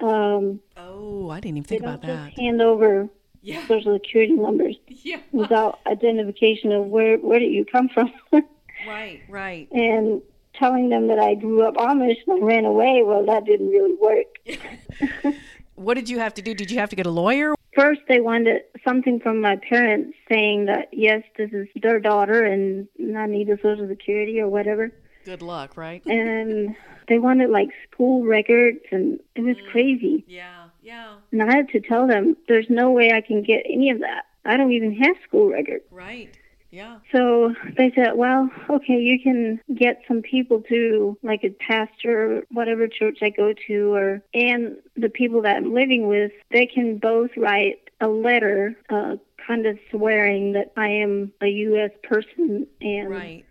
[0.00, 2.38] Um, oh, I didn't even think about that.
[2.38, 3.08] hand over
[3.40, 3.66] yeah.
[3.66, 5.20] social security numbers yeah.
[5.32, 8.12] without identification of where where did you come from.
[8.86, 9.70] right, right.
[9.72, 10.20] And
[10.58, 15.34] telling them that I grew up Amish and ran away, well, that didn't really work.
[15.74, 16.54] what did you have to do?
[16.54, 17.54] Did you have to get a lawyer?
[17.74, 22.88] First, they wanted something from my parents saying that, yes, this is their daughter and
[23.16, 24.92] I need a social security or whatever.
[25.24, 26.02] Good luck, right?
[26.06, 26.76] And
[27.08, 29.70] they wanted like school records and it was mm.
[29.70, 30.24] crazy.
[30.26, 31.16] Yeah, yeah.
[31.32, 34.24] And I had to tell them, there's no way I can get any of that.
[34.44, 35.84] I don't even have school records.
[35.90, 36.34] Right.
[36.74, 36.98] Yeah.
[37.12, 42.88] So they said, well, okay, you can get some people to like a pastor, whatever
[42.88, 47.30] church I go to, or and the people that I'm living with, they can both
[47.36, 51.92] write a letter, uh, kind of swearing that I am a U.S.
[52.02, 53.44] person and right.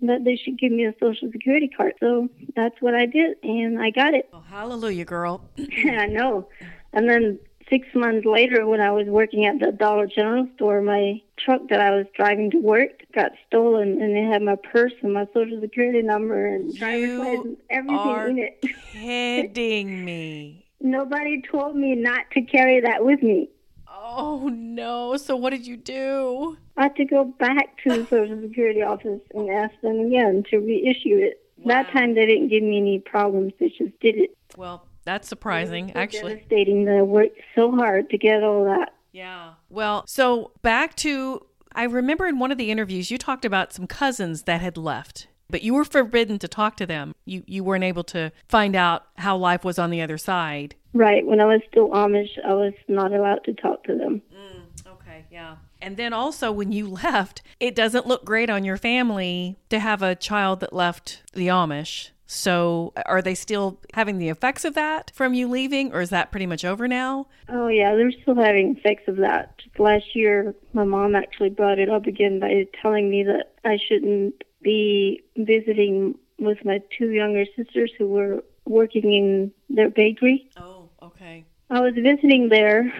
[0.00, 1.92] that they should give me a social security card.
[2.00, 4.30] So that's what I did, and I got it.
[4.32, 5.44] Oh, hallelujah, girl.
[5.56, 6.48] Yeah, I know.
[6.94, 11.20] And then six months later, when I was working at the Dollar General store, my
[11.38, 15.12] truck that I was driving to work got stolen, and it had my purse and
[15.12, 18.64] my social security number and driver's license, everything in it.
[18.92, 20.66] kidding me.
[20.80, 23.48] Nobody told me not to carry that with me.
[23.88, 25.16] Oh no!
[25.16, 26.56] So what did you do?
[26.76, 30.58] I had to go back to the Social Security office and ask them again to
[30.58, 31.42] reissue it.
[31.58, 31.82] Wow.
[31.82, 34.36] That time they didn't give me any problems; they just did it.
[34.56, 36.34] Well, that's surprising, actually.
[36.34, 38.92] Devastating that I worked so hard to get all that.
[39.12, 39.54] Yeah.
[39.70, 43.86] Well, so back to I remember in one of the interviews you talked about some
[43.86, 47.14] cousins that had left, but you were forbidden to talk to them.
[47.24, 50.74] You you weren't able to find out how life was on the other side.
[50.92, 51.24] Right.
[51.24, 54.22] When I was still Amish, I was not allowed to talk to them.
[54.34, 55.24] Mm, okay.
[55.30, 55.56] Yeah.
[55.80, 60.02] And then also when you left, it doesn't look great on your family to have
[60.02, 62.10] a child that left the Amish.
[62.26, 66.32] So, are they still having the effects of that from you leaving, or is that
[66.32, 67.28] pretty much over now?
[67.48, 69.56] Oh, yeah, they're still having effects of that.
[69.58, 73.78] Just last year, my mom actually brought it up again by telling me that I
[73.88, 80.50] shouldn't be visiting with my two younger sisters who were working in their bakery.
[80.56, 81.44] Oh, okay.
[81.70, 82.92] I was visiting there.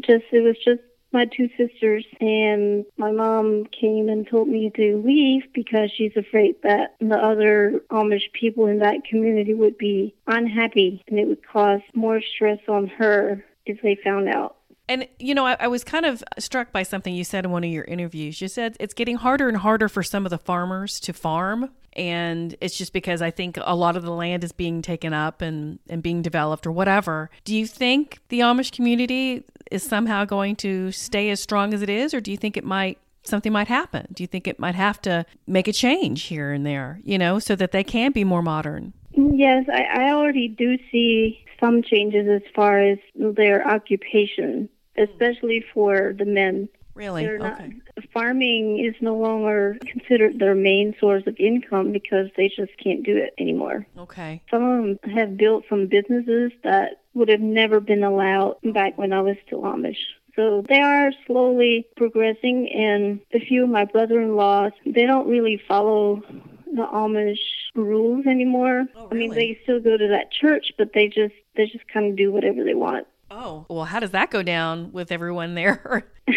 [0.00, 0.80] Just it was just
[1.12, 6.56] my two sisters, and my mom came and told me to leave because she's afraid
[6.62, 11.80] that the other Amish people in that community would be unhappy and it would cause
[11.94, 14.56] more stress on her if they found out.
[14.88, 17.62] And, you know, I, I, was kind of struck by something you said in one
[17.62, 18.40] of your interviews.
[18.40, 21.70] You said it's getting harder and harder for some of the farmers to farm.
[21.94, 25.40] and it's just because I think a lot of the land is being taken up
[25.40, 27.30] and, and being developed or whatever.
[27.44, 31.90] Do you think the Amish community is somehow going to stay as strong as it
[31.90, 34.06] is, or do you think it might something might happen?
[34.12, 37.38] Do you think it might have to make a change here and there, you know,
[37.38, 38.92] so that they can be more modern?
[39.12, 46.14] Yes, I, I already do see some changes as far as their occupation, especially for
[46.18, 46.68] the men.
[46.94, 47.24] Really?
[47.24, 47.68] They're okay.
[47.96, 53.02] Not, farming is no longer considered their main source of income because they just can't
[53.02, 53.86] do it anymore.
[53.96, 54.42] Okay.
[54.50, 59.12] Some of them have built some businesses that would have never been allowed back when
[59.12, 59.96] I was still Amish.
[60.34, 66.22] So they are slowly progressing, and a few of my brother-in-laws, they don't really follow
[66.74, 67.38] the Amish
[67.74, 68.86] rules anymore.
[68.96, 72.10] Oh, I mean, they still go to that church, but they just they just kind
[72.10, 73.06] of do whatever they want.
[73.30, 76.06] Oh, well, how does that go down with everyone there?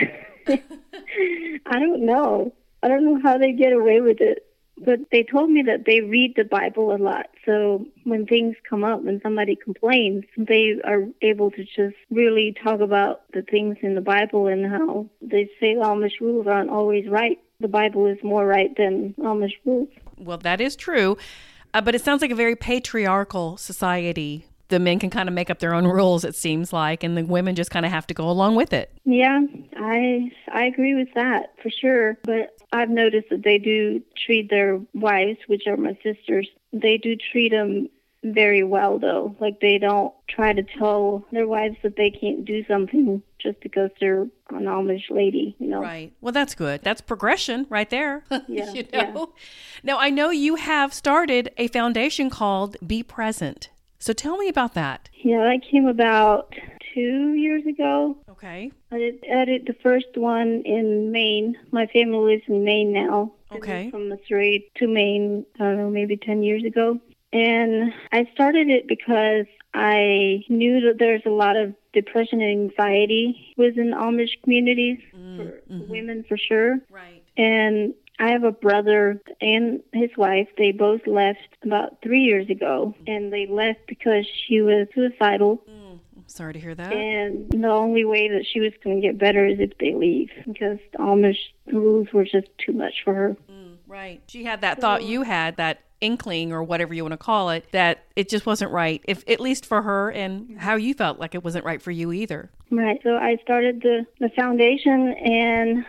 [0.48, 2.54] I don't know.
[2.84, 4.46] I don't know how they get away with it.
[4.78, 7.28] But they told me that they read the Bible a lot.
[7.46, 12.82] So when things come up, when somebody complains, they are able to just really talk
[12.82, 17.40] about the things in the Bible and how they say Amish rules aren't always right.
[17.62, 19.88] The Bible is more right than Amish rules.
[20.18, 21.18] well, that is true.
[21.74, 24.46] Uh, but it sounds like a very patriarchal society.
[24.70, 27.24] The men can kind of make up their own rules, it seems like, and the
[27.24, 28.92] women just kind of have to go along with it.
[29.06, 29.42] Yeah,
[29.76, 32.18] I I agree with that for sure.
[32.24, 37.16] But I've noticed that they do treat their wives, which are my sisters, they do
[37.16, 37.90] treat them
[38.24, 39.36] very well though.
[39.40, 43.92] Like they don't try to tell their wives that they can't do something just because
[44.00, 45.82] they're an Amish lady, you know.
[45.82, 46.12] Right.
[46.22, 46.82] Well, that's good.
[46.82, 48.24] That's progression right there.
[48.48, 49.12] Yeah, you yeah.
[49.12, 49.34] know.
[49.84, 53.70] Now, I know you have started a foundation called Be Present.
[54.06, 55.10] So tell me about that.
[55.24, 56.54] Yeah, that came about
[56.94, 58.16] two years ago.
[58.30, 58.72] Okay.
[58.92, 61.58] I did, I did the first one in Maine.
[61.72, 63.34] My family lives in Maine now.
[63.52, 63.90] Okay.
[63.90, 67.00] From Missouri to Maine, I don't know, maybe 10 years ago.
[67.34, 73.56] And I started it because I knew that there's a lot of depression and anxiety
[73.58, 75.90] within Amish communities, mm, for mm-hmm.
[75.90, 76.78] women for sure.
[76.92, 77.24] Right.
[77.38, 80.48] And I have a brother and his wife.
[80.58, 85.64] They both left about three years ago, and they left because she was suicidal.
[85.70, 86.94] Mm, I'm sorry to hear that.
[86.94, 90.30] And the only way that she was going to get better is if they leave,
[90.48, 93.38] because the Amish rules were just too much for her.
[93.52, 94.22] Mm, right.
[94.28, 97.66] She had that thought you had, that inkling or whatever you want to call it,
[97.72, 101.36] that it just wasn't right, if at least for her and how you felt like
[101.36, 102.50] it wasn't right for you either.
[102.72, 103.00] Right.
[103.04, 105.86] So I started the the foundation, and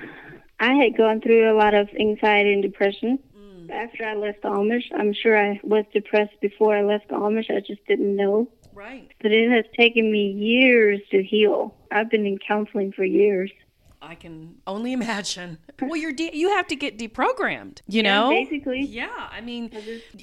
[0.58, 3.18] I had gone through a lot of anxiety and depression.
[3.38, 3.70] Mm.
[3.70, 7.50] After I left Amish, I'm sure I was depressed before I left Amish.
[7.50, 8.48] I just didn't know.
[8.72, 9.10] Right.
[9.22, 11.74] But it has taken me years to heal.
[11.90, 13.50] I've been in counseling for years.
[14.02, 15.58] I can only imagine.
[15.80, 18.30] Well, you're de- you have to get deprogrammed, you Yeah, know?
[18.30, 18.82] basically.
[18.82, 19.70] Yeah, I mean,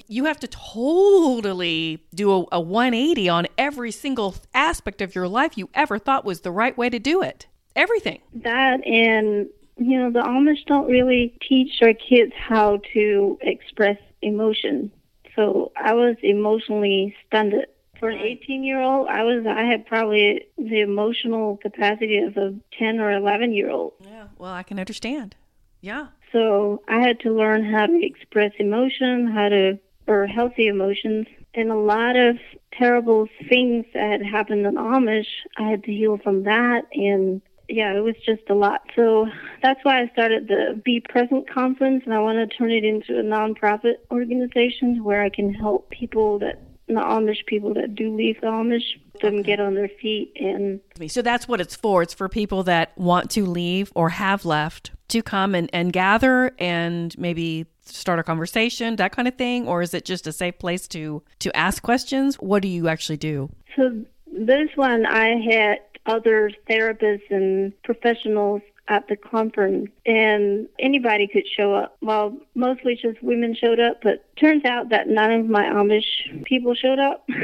[0.08, 5.58] you have to totally do a, a 180 on every single aspect of your life
[5.58, 7.46] you ever thought was the right way to do it.
[7.76, 8.20] Everything.
[8.34, 14.90] That and you know the Amish don't really teach our kids how to express emotion.
[15.36, 17.66] So I was emotionally stunted.
[18.00, 22.54] For an 18 year old, I was I had probably the emotional capacity of a
[22.78, 23.94] 10 or 11 year old.
[24.00, 25.36] Yeah, well, I can understand.
[25.80, 26.08] Yeah.
[26.32, 31.70] So I had to learn how to express emotion, how to or healthy emotions, and
[31.70, 32.36] a lot of
[32.72, 35.26] terrible things that had happened in Amish.
[35.56, 38.82] I had to heal from that, and yeah, it was just a lot.
[38.94, 39.26] So
[39.62, 43.18] that's why I started the Be Present conference, and I want to turn it into
[43.18, 48.40] a nonprofit organization where I can help people that the Amish people that do leave
[48.40, 48.82] the Amish
[49.22, 52.02] them get on their feet and So that's what it's for.
[52.02, 56.52] It's for people that want to leave or have left to come and, and gather
[56.58, 59.68] and maybe start a conversation, that kind of thing?
[59.68, 62.36] Or is it just a safe place to to ask questions?
[62.36, 63.50] What do you actually do?
[63.76, 71.46] So this one, I had other therapists and professionals at the conference, and anybody could
[71.48, 71.96] show up.
[72.02, 76.74] Well, mostly just women showed up, but turns out that none of my Amish people
[76.74, 77.28] showed up.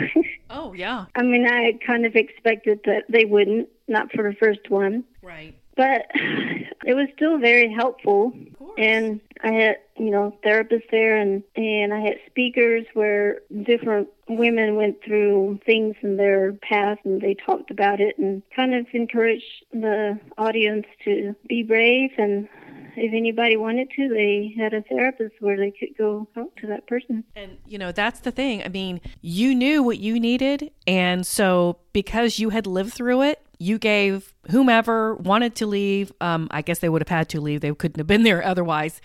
[0.52, 1.04] Oh, yeah.
[1.14, 5.04] I mean, I kind of expected that they wouldn't, not for the first one.
[5.22, 5.54] Right.
[5.76, 8.32] But it was still very helpful.
[8.58, 8.72] course.
[8.76, 14.76] And I had, you know, therapists there and, and I had speakers where different women
[14.76, 19.64] went through things in their past and they talked about it and kind of encouraged
[19.72, 22.48] the audience to be brave and
[22.96, 26.86] if anybody wanted to, they had a therapist where they could go talk to that
[26.86, 27.24] person.
[27.34, 28.62] And, you know, that's the thing.
[28.62, 30.70] I mean, you knew what you needed.
[30.86, 36.48] And so, because you had lived through it, you gave whomever wanted to leave, um,
[36.50, 37.60] I guess they would have had to leave.
[37.60, 39.00] They couldn't have been there otherwise.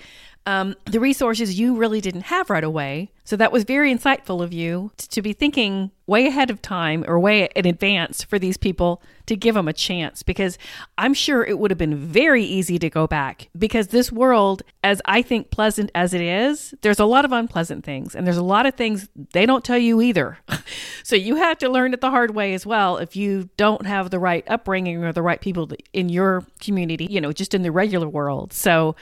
[0.46, 3.12] Um, the resources you really didn't have right away.
[3.24, 7.04] So that was very insightful of you to, to be thinking way ahead of time
[7.08, 10.60] or way in advance for these people to give them a chance because
[11.00, 15.02] I'm sure it would have been very easy to go back because this world, as
[15.06, 18.43] I think pleasant as it is, there's a lot of unpleasant things and there's a
[18.43, 20.38] lot of things they don't tell you either.
[21.04, 24.12] so you have to learn it the hard way as well if you don't have
[24.12, 27.72] the right upbringing or the right people in your community, you know, just in the
[27.72, 28.54] regular world.
[28.54, 28.96] So,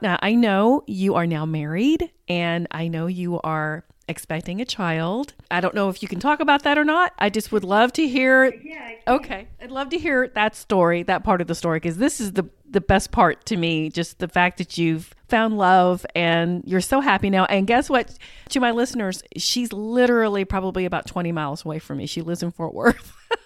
[0.00, 5.34] now, I know you are now married and I know you are expecting a child.
[5.50, 7.12] I don't know if you can talk about that or not.
[7.18, 8.54] I just would love to hear.
[8.54, 9.48] Yeah, Okay.
[9.60, 12.48] I'd love to hear that story, that part of the story, because this is the,
[12.70, 13.90] the best part to me.
[13.90, 17.46] Just the fact that you've found love and you're so happy now.
[17.46, 18.16] And guess what?
[18.50, 22.06] To my listeners, she's literally probably about 20 miles away from me.
[22.06, 23.12] She lives in Fort Worth.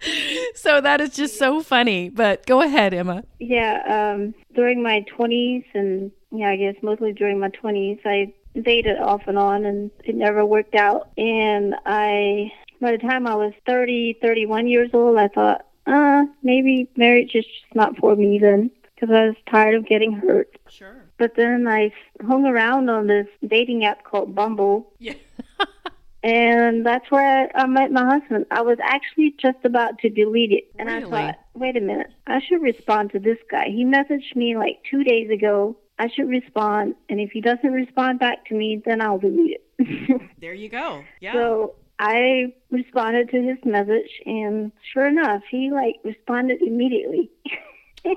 [0.54, 2.08] so that is just so funny.
[2.08, 3.24] But go ahead, Emma.
[3.38, 8.98] Yeah, um, during my 20s, and yeah, I guess mostly during my 20s, I dated
[8.98, 11.10] off and on, and it never worked out.
[11.16, 16.88] And I, by the time I was 30, 31 years old, I thought, uh, maybe
[16.96, 20.56] marriage is just not for me then, because I was tired of getting hurt.
[20.68, 21.04] Sure.
[21.18, 21.92] But then I
[22.26, 24.92] hung around on this dating app called Bumble.
[24.98, 25.14] Yeah.
[26.22, 28.46] And that's where I, I met my husband.
[28.50, 30.64] I was actually just about to delete it.
[30.78, 31.04] And Really?
[31.04, 33.66] I thought, wait a minute, I should respond to this guy.
[33.68, 35.76] He messaged me like two days ago.
[35.98, 36.94] I should respond.
[37.08, 40.20] And if he doesn't respond back to me, then I'll delete it.
[40.40, 41.02] There you go.
[41.20, 41.32] Yeah.
[41.32, 44.10] so I responded to his message.
[44.26, 47.30] And sure enough, he like responded immediately.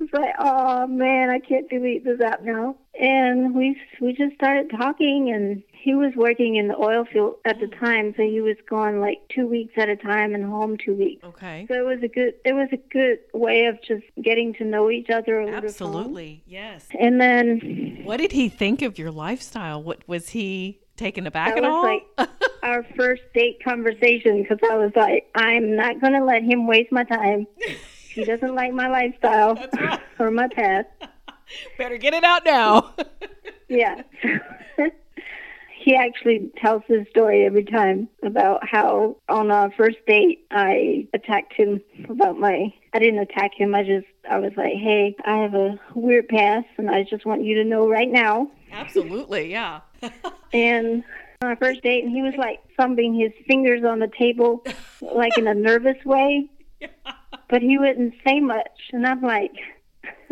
[0.00, 2.76] It's like, oh man, I can't delete this app now.
[2.98, 7.58] And we we just started talking, and he was working in the oil field at
[7.60, 10.94] the time, so he was gone like two weeks at a time and home two
[10.94, 11.22] weeks.
[11.24, 11.66] Okay.
[11.68, 14.90] So it was a good it was a good way of just getting to know
[14.90, 15.88] each other over the phone.
[15.88, 16.42] Absolutely.
[16.46, 16.86] Yes.
[16.98, 19.82] And then What did he think of your lifestyle?
[19.82, 21.82] What was he taken aback that at was all?
[21.84, 22.30] like
[22.62, 27.04] our first date conversation because I was like, I'm not gonna let him waste my
[27.04, 27.46] time.
[28.14, 30.00] He doesn't like my lifestyle right.
[30.18, 30.86] or my path.
[31.78, 32.94] Better get it out now.
[33.68, 34.02] Yeah.
[35.82, 41.54] he actually tells his story every time about how on our first date I attacked
[41.54, 45.54] him about my I didn't attack him, I just I was like, Hey, I have
[45.54, 49.50] a weird past and I just want you to know right now Absolutely.
[49.50, 49.80] Yeah.
[50.52, 51.02] and
[51.40, 54.62] on our first date and he was like thumping his fingers on the table
[55.00, 56.46] like in a nervous way.
[57.52, 59.54] But he wouldn't say much and I'm like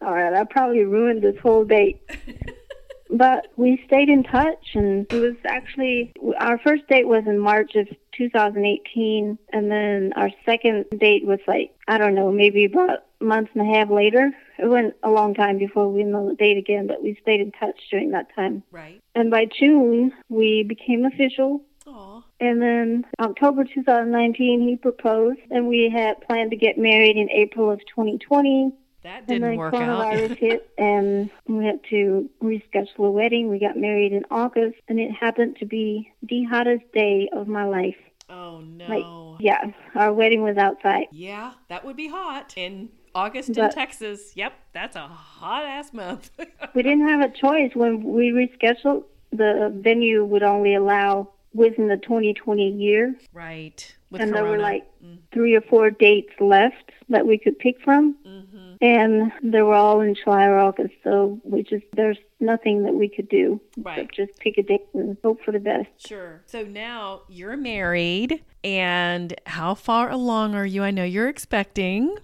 [0.00, 2.00] all right, I probably ruined this whole date.
[3.08, 7.76] But we stayed in touch, and it was actually our first date was in March
[7.76, 13.24] of 2018, and then our second date was like I don't know, maybe about a
[13.24, 14.32] month and a half later.
[14.58, 17.40] It went a long time before we went on a date again, but we stayed
[17.40, 18.64] in touch during that time.
[18.72, 19.00] right.
[19.14, 21.62] And by June, we became official.
[21.86, 22.22] Aw.
[22.40, 27.70] And then October 2019, he proposed, and we had planned to get married in April
[27.70, 28.72] of 2020.
[29.02, 29.80] That didn't then work out.
[29.80, 33.48] coronavirus hit, and we had to reschedule a wedding.
[33.48, 37.64] We got married in August, and it happened to be the hottest day of my
[37.64, 37.96] life.
[38.28, 38.86] oh no.
[38.88, 41.06] Like, yeah, our wedding was outside.
[41.12, 44.32] yeah, that would be hot in August in Texas.
[44.34, 46.30] Yep, that's a hot ass month.
[46.74, 49.04] We didn't have a choice when we rescheduled.
[49.30, 53.94] The venue would only allow within the 2020 year, right.
[54.10, 54.62] With and there were Corona.
[54.62, 54.84] like
[55.32, 58.14] three or four dates left that we could pick from.
[58.26, 58.74] mm-hmm.
[58.80, 63.08] And they were all in July or August, so we just there's nothing that we
[63.08, 64.08] could do Right.
[64.12, 65.88] just pick a date and hope for the best.
[66.06, 66.42] Sure.
[66.46, 70.82] So now you're married, and how far along are you?
[70.82, 72.16] I know you're expecting.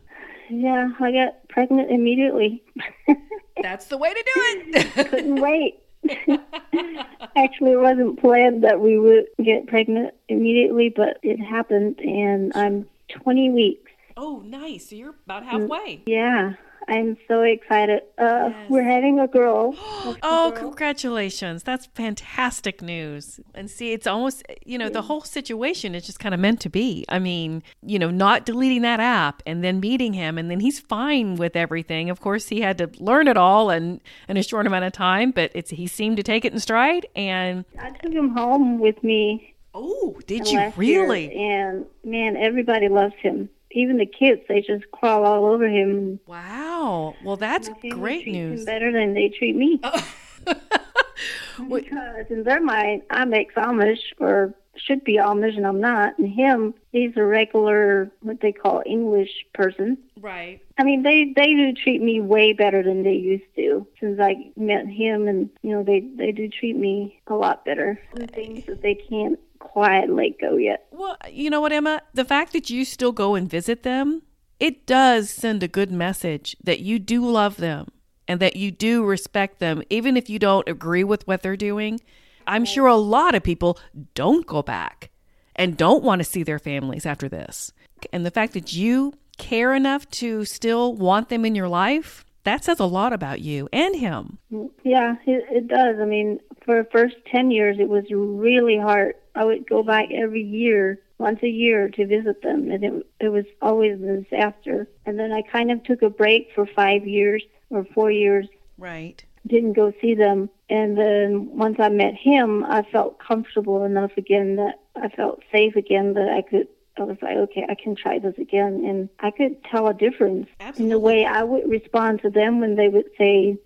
[0.51, 2.63] Yeah, I got pregnant immediately.
[3.63, 5.09] That's the way to do it.
[5.09, 5.79] Couldn't wait.
[7.37, 12.87] Actually, it wasn't planned that we would get pregnant immediately, but it happened, and I'm
[13.11, 13.91] 20 weeks.
[14.17, 14.91] oh, nice.
[14.91, 16.03] So you're about mm, halfway.
[16.07, 16.55] Yeah,
[16.93, 18.03] I'm so excited.
[18.19, 18.71] Uh, Yes.
[18.71, 19.75] We're having a girl.
[20.25, 20.53] Oh, girl.
[20.53, 21.63] congratulations.
[21.63, 23.41] That's fantastic news.
[23.55, 26.69] And see, it's almost, you know, the whole situation is just kind of meant to
[26.69, 27.05] be.
[27.09, 30.81] I mean, you know, not deleting that app and then meeting him and then he's
[30.81, 32.11] fine with everything.
[32.11, 35.31] Of course, he had to learn it all and in a short amount of time,
[35.31, 39.03] but it's he seemed to take it in stride and I took him home with
[39.03, 41.35] me oh, did you last year, really?
[41.35, 43.49] and man, everybody loves him.
[43.73, 46.21] Even the kids, they just crawl all over him.
[46.27, 47.15] Wow.
[47.25, 48.65] Well, that's great news.
[48.65, 49.81] Better than they treat me.
[51.69, 56.19] because in their mind, I'm ex Amish or should be Amish and I'm not.
[56.19, 59.99] And him, he's a regular, what they call English person.
[60.21, 60.61] Right.
[60.79, 64.51] I mean, they they do treat me way better than they used to since I
[64.57, 68.01] met him, and you know they they do treat me a lot better.
[68.15, 70.87] And things that they can't quite let go yet.
[70.91, 72.03] Well, you know what, Emma?
[72.15, 74.23] The fact that you still go and visit them,
[74.59, 77.89] it does send a good message that you do love them
[78.29, 82.01] and that you do respect them, even if you don't agree with what they're doing.
[82.47, 83.79] I'm sure a lot of people
[84.15, 85.11] don't go back
[85.57, 87.73] and don't want to see their families after this.
[88.13, 92.65] And the fact that you care enough to still want them in your life, that
[92.65, 94.39] says a lot about you and him.
[94.83, 95.97] Yeah, it, it does.
[96.01, 99.15] I mean, for the first 10 years, it was really hard.
[99.35, 103.29] I would go back every year, once a year, to visit them, and it, it
[103.29, 104.89] was always a disaster.
[105.07, 108.47] And then I kind of took a break for five years or four years.
[108.77, 109.25] Right.
[109.47, 110.51] Didn't go see them.
[110.71, 115.77] And then once I met him, I felt comfortable enough again that I felt safe
[115.77, 116.69] again that I could
[116.99, 118.85] I was like, okay, I can try this again.
[118.85, 120.85] And I could tell a difference Absolutely.
[120.85, 123.57] in the way I would respond to them when they would say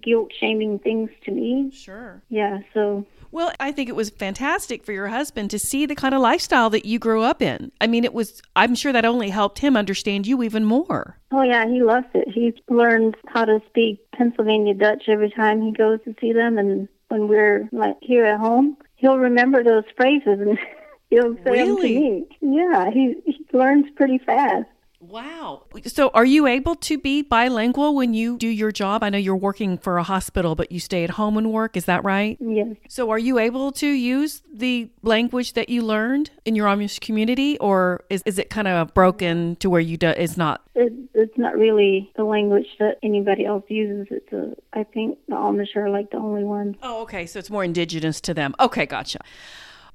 [0.00, 1.70] guilt shaming things to me.
[1.72, 2.22] Sure.
[2.28, 3.04] Yeah, so.
[3.30, 6.70] Well, I think it was fantastic for your husband to see the kind of lifestyle
[6.70, 7.72] that you grew up in.
[7.80, 11.18] I mean, it was, I'm sure that only helped him understand you even more.
[11.30, 12.28] Oh, yeah, he loves it.
[12.28, 16.56] He learns how to speak Pennsylvania Dutch every time he goes to see them.
[16.58, 20.58] And when we're like here at home, he'll remember those phrases and
[21.10, 21.94] he'll say Really?
[21.94, 22.56] them to me.
[22.58, 24.66] Yeah, he, he learns pretty fast.
[25.00, 25.64] Wow.
[25.86, 29.04] So, are you able to be bilingual when you do your job?
[29.04, 31.76] I know you're working for a hospital, but you stay at home and work.
[31.76, 32.36] Is that right?
[32.40, 32.74] Yes.
[32.88, 37.56] So, are you able to use the language that you learned in your Amish community,
[37.58, 40.62] or is, is it kind of broken to where you do, it's not?
[40.74, 44.08] It, it's not really the language that anybody else uses.
[44.10, 46.76] It's a, I think the Amish are like the only ones.
[46.82, 47.26] Oh, okay.
[47.26, 48.54] So it's more indigenous to them.
[48.58, 49.20] Okay, gotcha.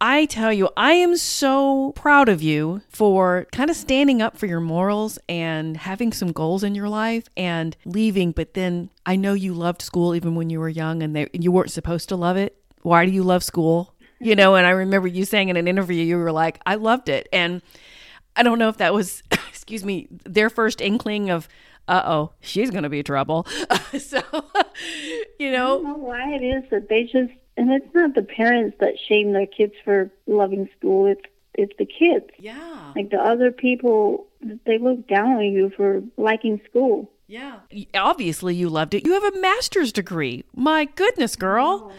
[0.06, 4.48] I tell you, I am so proud of you for kind of standing up for
[4.48, 8.34] your morals and having some goals in your life and leaving.
[8.34, 11.54] But then I know you loved school even when you were young and they, you
[11.54, 12.62] weren't supposed to love it.
[12.82, 13.96] Why do you love school?
[14.20, 17.08] You know, and I remember you saying in an interview, you were like, I loved
[17.08, 17.30] it.
[17.32, 17.62] And
[18.36, 21.48] I don't know if that was, excuse me, their first inkling of,
[21.88, 23.48] uh oh, she's going to be trouble.
[23.98, 24.22] so,
[25.40, 28.94] you know, know why it is that they just, and it's not the parents that
[29.08, 31.06] shame their kids for loving school.
[31.08, 31.22] It's
[31.56, 32.26] it's the kids.
[32.40, 32.94] yeah.
[32.96, 34.26] Like the other people,
[34.66, 37.12] they look down on you for liking school.
[37.28, 37.60] Yeah.
[37.94, 39.06] Obviously, you loved it.
[39.06, 40.46] You have a master's degree.
[40.56, 41.92] My goodness, girl.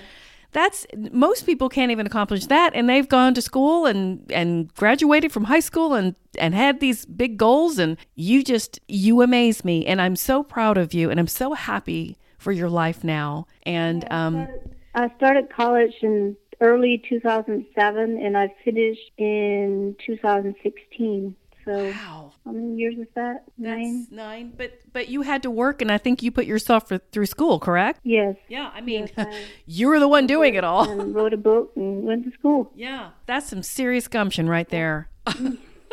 [0.53, 5.33] That's most people can't even accomplish that, and they've gone to school and and graduated
[5.33, 7.79] from high school and and had these big goals.
[7.79, 11.55] And you just you amaze me, and I'm so proud of you, and I'm so
[11.55, 13.49] happy for your life now.
[13.65, 14.47] And um,
[14.95, 21.37] I started college in early 2007, and I finished in 2016.
[21.65, 23.45] So wow, how many years is that?
[23.57, 24.01] Nine.
[24.01, 24.53] that's nine.
[24.55, 27.59] But but you had to work, and I think you put yourself for, through school,
[27.59, 28.01] correct?
[28.05, 28.37] Yes.
[28.49, 28.71] Yeah.
[28.75, 30.89] I mean, Yes, I- you were the one doing it all.
[30.91, 32.71] and wrote a book and went to school.
[32.75, 35.09] Yeah, that's some serious gumption right there.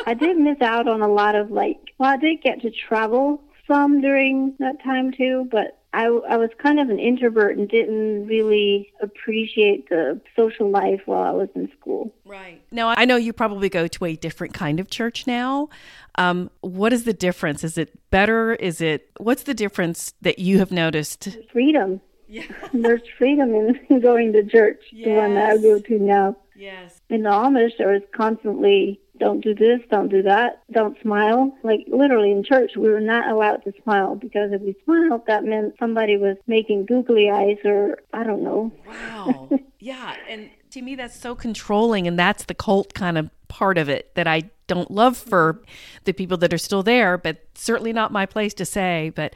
[0.06, 3.42] I did miss out on a lot of like, well, I did get to travel
[3.66, 8.26] some during that time too, but I, I was kind of an introvert and didn't
[8.26, 12.14] really appreciate the social life while I was in school.
[12.26, 12.62] Right.
[12.72, 15.68] Now, I know you probably go to a different kind of church now.
[16.16, 17.64] Um, what is the difference?
[17.66, 18.54] Is it better?
[18.54, 21.38] Is it, what's the difference that you have noticed?
[21.52, 22.00] Freedom.
[22.30, 22.44] Yeah.
[22.74, 26.38] There's freedom in going to church, the one that I go to now.
[26.56, 27.02] Yes.
[27.10, 31.56] In the Amish, there was constantly, don't do this, don't do that, don't smile.
[31.62, 35.46] Like literally in church, we were not allowed to smile because if we smiled, that
[35.46, 38.72] meant somebody was making googly eyes or I don't know.
[38.88, 39.50] Wow.
[39.80, 40.16] yeah.
[40.28, 42.08] And to me, that's so controlling.
[42.08, 45.62] And that's the cult kind of part of it that I don't love for
[46.06, 49.12] the people that are still there, but certainly not my place to say.
[49.16, 49.36] But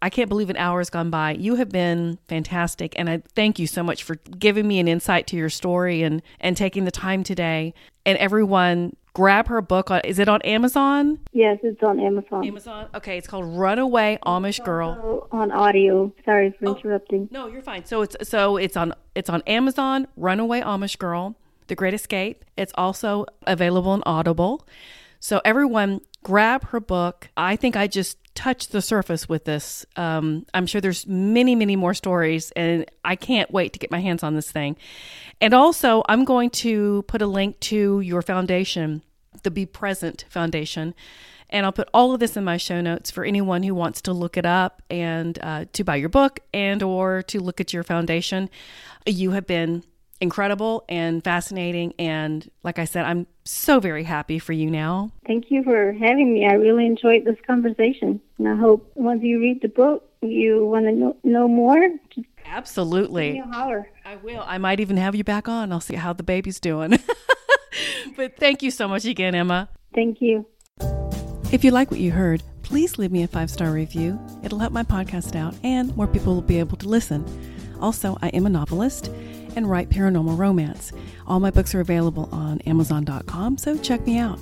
[0.00, 1.32] I can't believe an hour has gone by.
[1.32, 2.94] You have been fantastic.
[2.98, 6.22] And I thank you so much for giving me an insight to your story and,
[6.40, 7.74] and taking the time today.
[8.04, 9.90] And everyone, grab her book.
[9.90, 11.18] On, is it on Amazon?
[11.32, 12.46] Yes, it's on Amazon.
[12.46, 12.88] Amazon?
[12.94, 13.16] Okay.
[13.16, 15.26] It's called Runaway Amish Girl.
[15.32, 16.12] On audio.
[16.26, 16.74] Sorry for Oh.
[16.74, 17.28] interrupting.
[17.30, 17.86] No, you're fine.
[17.86, 21.34] So it's so it's on it's on Amazon, Runaway Amish Girl,
[21.68, 22.44] The Great Escape.
[22.58, 24.66] It's also available on Audible.
[25.18, 27.28] So everyone grab her book.
[27.36, 29.86] I think I just touched the surface with this.
[29.94, 34.00] Um, I'm sure there's many, many more stories, and I can't wait to get my
[34.00, 34.76] hands on this thing.
[35.40, 39.02] And also, I'm going to put a link to your foundation,
[39.44, 40.96] the Be Present Foundation.
[41.48, 44.12] And I'll put all of this in my show notes for anyone who wants to
[44.12, 47.84] look it up and uh, to buy your book and or to look at your
[47.84, 48.50] foundation.
[49.06, 49.84] You have been
[50.20, 51.94] incredible and fascinating.
[51.98, 55.12] And like I said, I'm so very happy for you now.
[55.26, 56.46] Thank you for having me.
[56.46, 58.20] I really enjoyed this conversation.
[58.38, 61.88] And I hope once you read the book, you want to know, know more.
[62.46, 63.38] Absolutely.
[63.38, 63.88] holler.
[64.04, 64.42] I will.
[64.46, 65.72] I might even have you back on.
[65.72, 66.90] I'll see how the baby's doing.
[68.16, 69.68] but thank you so much again, Emma.
[69.94, 70.46] Thank you.
[71.52, 74.18] If you like what you heard, please leave me a five star review.
[74.42, 77.24] It'll help my podcast out and more people will be able to listen.
[77.80, 79.10] Also, I am a novelist
[79.56, 80.92] and write paranormal romance.
[81.26, 84.38] All my books are available on Amazon.com, so check me out.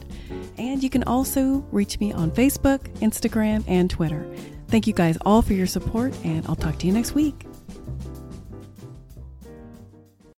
[0.59, 4.27] And you can also reach me on Facebook, Instagram, and Twitter.
[4.69, 7.47] Thank you guys all for your support, and I'll talk to you next week.